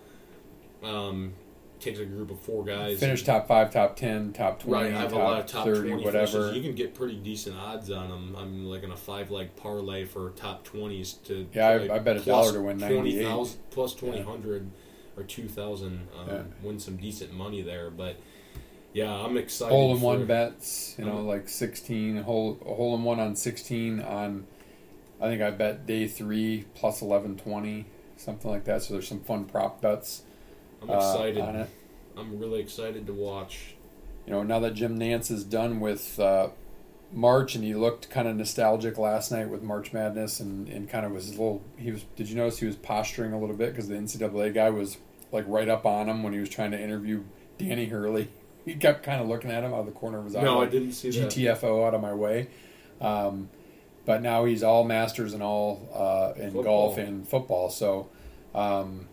[0.84, 1.34] Um,
[1.80, 3.00] takes a group of four guys.
[3.00, 5.66] Finish top five, top ten, top twenty, Right, I have top, a lot of top
[5.66, 6.26] thirty, twenty whatever.
[6.28, 6.56] finishes.
[6.56, 8.36] You can get pretty decent odds on them.
[8.38, 12.00] I'm like in a five leg parlay for top twenties to Yeah, I- like, I
[12.00, 13.58] bet a dollar to win 20,000 98.
[13.72, 14.70] plus twenty hundred
[15.18, 16.08] or two thousand.
[16.20, 16.42] Um, Yeah.
[16.64, 18.16] Win some decent money there, but
[18.94, 19.74] yeah, I'm excited.
[19.74, 21.22] hole in one bets, you know, Uh-huh.
[21.24, 24.46] like sixteen hole a hole in one on sixteen on.
[25.22, 27.86] I think I bet day three plus eleven twenty,
[28.18, 28.84] something like that.
[28.84, 30.24] So there's some fun prop bets
[30.90, 31.42] I'm uh, excited.
[31.42, 31.70] on it.
[32.18, 33.76] I'm really excited to watch.
[34.26, 36.50] You know, now that Jim Nantz is done with uh,
[37.12, 41.06] March, and he looked kind of nostalgic last night with March Madness, and, and kind
[41.06, 41.62] of was a little.
[41.78, 42.06] He was.
[42.16, 44.98] Did you notice he was posturing a little bit because the NCAA guy was
[45.32, 47.24] like right up on him when he was trying to interview
[47.58, 48.30] Danny Hurley.
[48.66, 50.42] He kept kind of looking at him out of the corner of his eye.
[50.42, 51.30] No, I didn't see that.
[51.30, 52.48] GTFO out of my way.
[53.00, 53.50] Um,
[54.06, 56.64] but now he's all masters and all uh, in Football.
[56.64, 57.70] golf and football.
[57.70, 58.10] So,
[58.56, 59.08] um,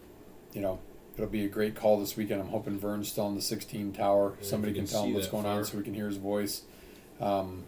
[0.55, 0.79] you know,
[1.17, 2.41] it'll be a great call this weekend.
[2.41, 4.35] I'm hoping Vern's still in the 16 tower.
[4.41, 6.63] Yeah, Somebody can can tell him what's going on so we can hear his voice.
[7.21, 7.65] Um,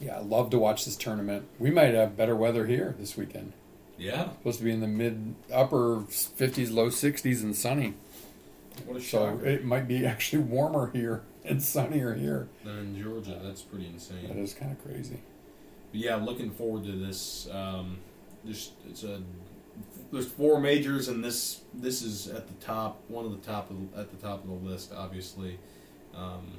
[0.00, 1.46] yeah, I love to watch this tournament.
[1.58, 3.52] We might have better weather here this weekend.
[3.96, 4.28] Yeah.
[4.38, 7.94] Supposed to be in the mid upper 50s, low 60s, and sunny.
[8.86, 9.44] What a So shocker.
[9.46, 12.48] it might be actually warmer here and sunnier here.
[12.64, 13.40] than in Georgia.
[13.42, 14.28] That's pretty insane.
[14.28, 15.18] That is kind of crazy.
[15.90, 17.48] But yeah, looking forward to this.
[17.50, 17.98] Um,
[18.44, 19.20] there's it's a
[20.12, 23.76] there's four majors, and this this is at the top, one of the top of,
[23.98, 24.92] at the top of the list.
[24.94, 25.58] Obviously,
[26.14, 26.52] um,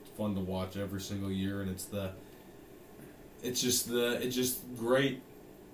[0.00, 2.12] it's fun to watch every single year, and it's the
[3.42, 5.20] it's just the it's just great.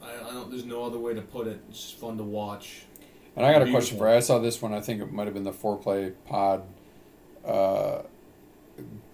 [0.03, 0.51] I, I don't.
[0.51, 1.61] There's no other way to put it.
[1.69, 2.83] It's just fun to watch.
[3.37, 3.81] And I got a Beautiful.
[3.81, 4.17] question for you.
[4.17, 4.75] I saw this one.
[4.75, 6.65] I think it might have been the foreplay pod
[7.47, 8.03] uh,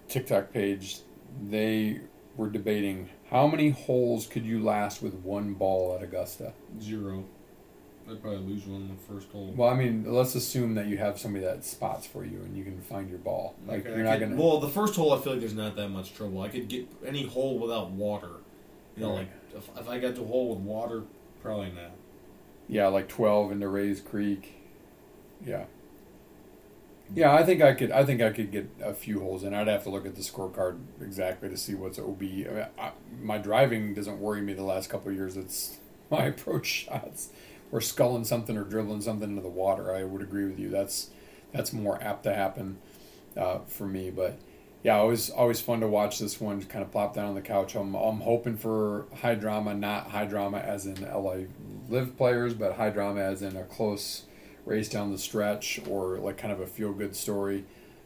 [0.07, 0.97] TikTok page.
[1.39, 2.01] They
[2.35, 6.53] were debating how many holes could you last with one ball at Augusta.
[6.81, 7.25] Zero.
[8.09, 9.53] I'd probably lose one in the first hole.
[9.55, 12.63] Well, I mean, let's assume that you have somebody that spots for you and you
[12.63, 13.55] can find your ball.
[13.67, 14.41] Like Okay, you're not could- gonna.
[14.41, 16.41] Well, the first hole, I feel like there's not that much trouble.
[16.41, 18.29] I could get any hole without water.
[18.95, 19.17] You know, Right.
[19.19, 21.03] like if, if I got to a hole with water,
[21.43, 21.91] probably not.
[22.69, 24.53] Yeah, like twelve into Rae's Creek.
[25.45, 25.65] Yeah.
[27.15, 27.91] Yeah, I think I could.
[27.91, 29.53] I think I could get a few holes in.
[29.53, 32.21] I'd have to look at the scorecard exactly to see what's OB.
[32.21, 32.91] I mean, I,
[33.21, 35.37] my driving doesn't worry me the last couple of years.
[35.37, 35.77] It's
[36.11, 37.29] my approach shots,
[37.71, 39.93] or sculling something or dribbling something into the water.
[39.93, 40.69] I would agree with you.
[40.69, 41.09] That's
[41.51, 42.77] that's more apt to happen
[43.35, 44.09] uh, for me.
[44.09, 44.37] But
[44.83, 47.75] yeah, always always fun to watch this one kind of plop down on the couch.
[47.75, 51.45] I'm I'm hoping for high drama, not high drama as in LA
[51.89, 54.23] LIV players, but high drama as in a close
[54.65, 57.65] race down the stretch or like kind of a feel good story.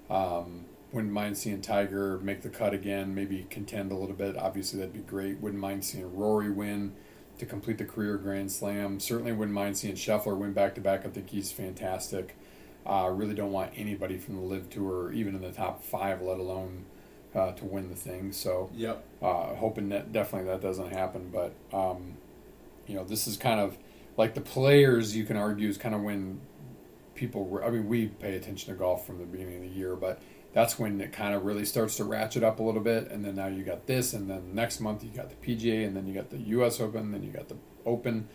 [0.09, 4.37] Um, wouldn't mind seeing Tiger make the cut again, maybe contend a little bit.
[4.37, 5.39] Obviously, that'd be great.
[5.39, 6.93] Wouldn't mind seeing Rory win
[7.41, 8.99] to complete the career Grand Slam.
[8.99, 11.05] Certainly wouldn't mind seeing Scheffler win back to back.
[11.05, 12.35] I think he's fantastic.
[12.85, 16.21] I uh, really don't want anybody from the LIV Tour, even in the top five,
[16.21, 16.85] let alone
[17.33, 18.31] uh, to win the thing.
[18.31, 19.03] So Yep.
[19.23, 21.31] uh, hoping that definitely that doesn't happen.
[21.31, 22.17] But um,
[22.87, 23.75] you know, this is kind of
[24.17, 25.15] like the players.
[25.15, 26.41] You can argue is kind of when
[27.15, 27.59] people.
[27.63, 30.21] I mean, we pay attention to golf from the beginning of the year, but
[30.53, 33.09] that's when it kind of really starts to ratchet up a little bit.
[33.09, 35.95] And then now you got this, and then next month you got the PGA, and
[35.95, 36.79] then you got the U.S.
[36.79, 38.27] Open, then you got the Open.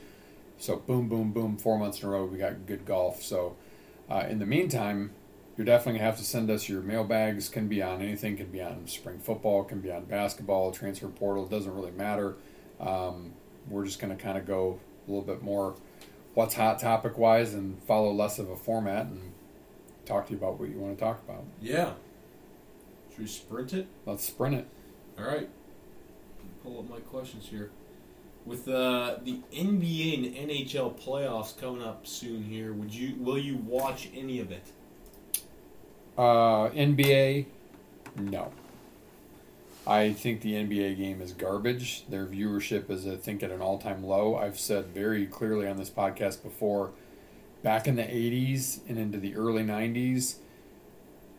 [0.59, 3.23] So boom, boom, boom, four months in a row, we got good golf.
[3.23, 3.57] So
[4.09, 5.13] uh, in the meantime,
[5.57, 7.49] you're definitely gonna have to send us your mailbags.
[7.49, 8.37] Can be on anything.
[8.37, 9.65] Can be on spring football.
[9.65, 10.71] Can be on basketball.
[10.71, 11.47] Transfer portal.
[11.47, 12.37] Doesn't really matter.
[12.81, 13.33] Um,
[13.69, 15.77] we're just gonna kind of go a little bit more
[16.35, 19.33] what's hot topic wise and follow less of a format and
[20.05, 21.45] talk to you about what you want to talk about.
[21.63, 21.95] Yeah.
[23.17, 23.87] Should we sprint it?
[24.05, 24.67] Let's sprint it.
[25.19, 25.49] All right.
[26.63, 27.71] Pull up my questions here.
[28.45, 33.57] With uh, the NBA and NHL playoffs coming up soon here, would you will you
[33.57, 34.65] watch any of it?
[36.19, 37.47] Uh, NBA,
[38.17, 38.53] no.
[39.87, 42.05] I think the NBA game is garbage.
[42.11, 44.37] Their viewership is, I think, at an all time low.
[44.37, 46.91] I've said very clearly on this podcast before
[47.63, 50.37] back in the 80s and into the early 90s,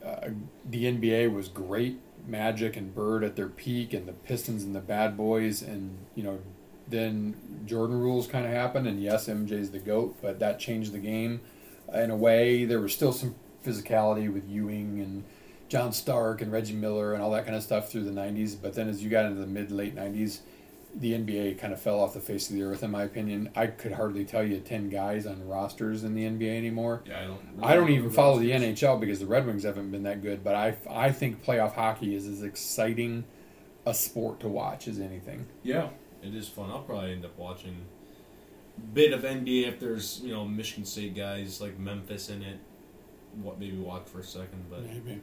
[0.06, 0.30] uh,
[0.66, 2.00] the NBA was great.
[2.28, 6.24] Magic and Bird at their peak, and the Pistons and the Bad Boys, and, you
[6.24, 6.40] know,
[6.88, 7.36] then
[7.66, 11.42] Jordan rules kind of happened, and yes, MJ's the GOAT, but that changed the game
[11.94, 12.66] in a way.
[12.66, 13.36] There was still some
[13.66, 15.24] physicality with Ewing and
[15.70, 18.56] John Stark and Reggie Miller and all that kind of stuff through the 90s.
[18.62, 20.40] But then as you got into the mid late 90s,
[21.00, 23.52] the NBA kind of fell off the face of the earth, in my opinion.
[23.56, 27.04] I could hardly tell you 10 guys on rosters in the NBA anymore.
[27.06, 27.40] Yeah, I don't.
[27.62, 30.44] I don't even follow the NHL because the Red Wings haven't been that good.
[30.44, 33.26] But I, I think playoff hockey is as exciting
[33.86, 35.48] a sport to watch as anything.
[35.64, 35.90] Yeah,
[36.24, 36.72] it is fun.
[36.72, 37.86] I'll probably end up watching
[38.78, 42.60] a bit of NBA if there's you know Michigan State guys like Memphis in it.
[43.42, 45.22] What maybe watch for a second, but Maybe.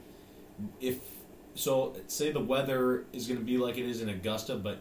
[0.79, 0.99] if
[1.53, 4.79] so, say the weather is going to be like it is in Augusta, but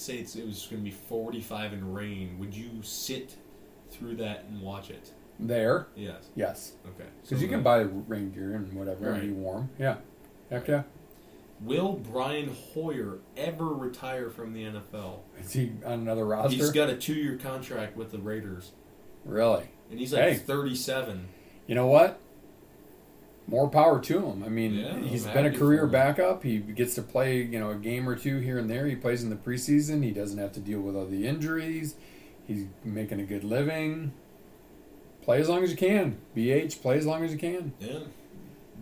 [0.00, 2.38] say it's, it was going to be 45 and rain.
[2.38, 3.36] Would you sit
[3.90, 5.12] through that and watch it?
[5.40, 6.28] There, Yes.
[6.36, 6.72] yes.
[6.86, 7.08] Okay.
[7.22, 9.68] Because So you can buy rain gear and whatever and be warm.
[9.78, 9.96] Yeah.
[10.50, 10.84] Heck yeah.
[11.60, 15.20] Will Brian Hoyer ever retire from the NFL?
[15.40, 16.54] Is he on another roster?
[16.56, 18.72] He's got a two-year contract with the Raiders,
[19.24, 19.64] really?
[19.90, 20.34] and he's like Hey.
[20.34, 21.28] 37.
[21.66, 22.20] You know what?
[23.46, 24.42] More power to him.
[24.42, 26.42] I mean, Yeah, he's been a career backup.
[26.42, 28.86] He gets to play, you know, a game or two here and there.
[28.86, 30.02] He plays in the preseason.
[30.02, 31.94] He doesn't have to deal with all the injuries.
[32.46, 34.12] He's making a good living.
[35.22, 36.18] Play as long as you can.
[36.36, 37.72] BH, play as long as you can.
[37.80, 38.00] Yeah.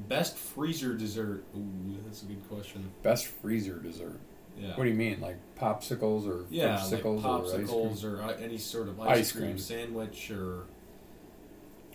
[0.08, 1.44] Best freezer dessert?
[1.56, 2.90] Ooh, that's a good question.
[3.02, 4.18] Best freezer dessert.
[4.58, 4.76] Yeah.
[4.76, 5.20] What do you mean?
[5.20, 8.14] Like popsicles or yeah, like sickles or ice cream?
[8.14, 9.58] or, uh, any sort of ice, Ice cream, cream.
[9.58, 10.64] sandwich or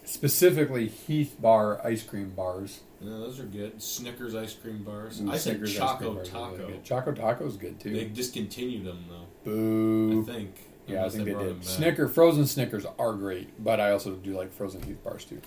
[0.08, 2.80] Specifically, Heath Bar ice cream bars.
[3.02, 3.82] yeah, those are good.
[3.82, 5.20] Snickers ice cream bars.
[5.20, 6.56] Ooh, I said Snickers ice Choco Taco.
[6.56, 6.84] really good.
[6.86, 7.92] Choco Taco's good too.
[7.92, 9.26] They discontinued them though.
[9.44, 10.22] Boo.
[10.22, 10.56] I think.
[10.88, 11.66] Yeah, I think they brought did.
[11.66, 15.42] Snicker frozen Snickers are great, but I also do like frozen Heath bars too.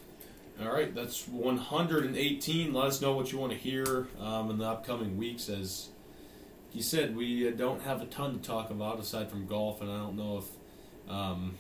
[0.62, 2.74] All right, that's 118.
[2.74, 5.48] Let us know what you want to hear um, in the upcoming weeks.
[5.48, 5.88] As
[6.74, 9.90] you said, we uh, don't have a ton to talk about aside from golf, and
[9.90, 11.54] I don't know if um,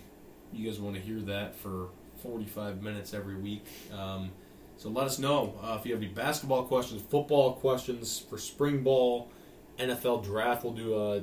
[0.52, 1.88] you guys want to hear that for
[2.22, 3.64] 45 minutes every week.
[3.92, 4.30] Um,
[4.76, 8.82] so let us know uh, if you have any basketball questions, football questions for spring
[8.82, 9.28] ball,
[9.78, 10.64] NFL draft.
[10.64, 11.22] We'll do a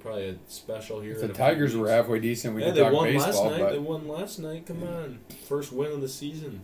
[0.00, 1.12] probably a special here.
[1.12, 3.70] If the Tigers were halfway decent, we yeah, could they talk won last night.
[3.70, 4.66] They won last night.
[4.66, 6.62] Come on, first win of the season.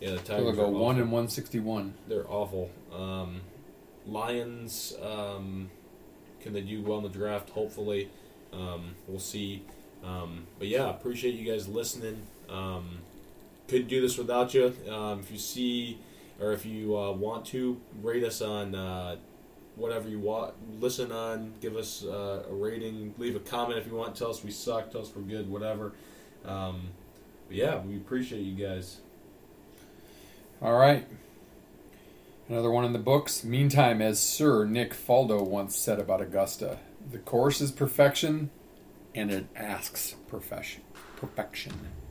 [0.00, 1.94] Yeah, the Tigers go one and one sixty one.
[2.08, 2.70] They're awful.
[2.92, 3.42] Um,
[4.06, 5.70] Lions, um,
[6.40, 7.50] can they do well in the draft?
[7.50, 8.08] Hopefully,
[8.52, 9.62] um, we'll see.
[10.02, 12.26] Um, but yeah, appreciate you guys listening.
[13.72, 14.74] Couldn't do this without you.
[14.90, 15.98] Um, if you see
[16.38, 19.16] or if you uh, want to rate us on uh,
[19.76, 23.94] whatever you want, listen on, give us uh, a rating, leave a comment if you
[23.94, 24.14] want.
[24.14, 25.92] Tell us we suck, tell us we're good, whatever.
[26.44, 26.90] Um,
[27.48, 28.98] but yeah, we appreciate you guys.
[30.60, 31.06] All right.
[32.50, 33.42] Another one in the books.
[33.42, 36.78] Meantime, as Sir Nick Faldo once said about Augusta,
[37.10, 38.50] the course is perfection,
[39.14, 40.82] and it asks perfection.
[41.16, 42.01] Perfection.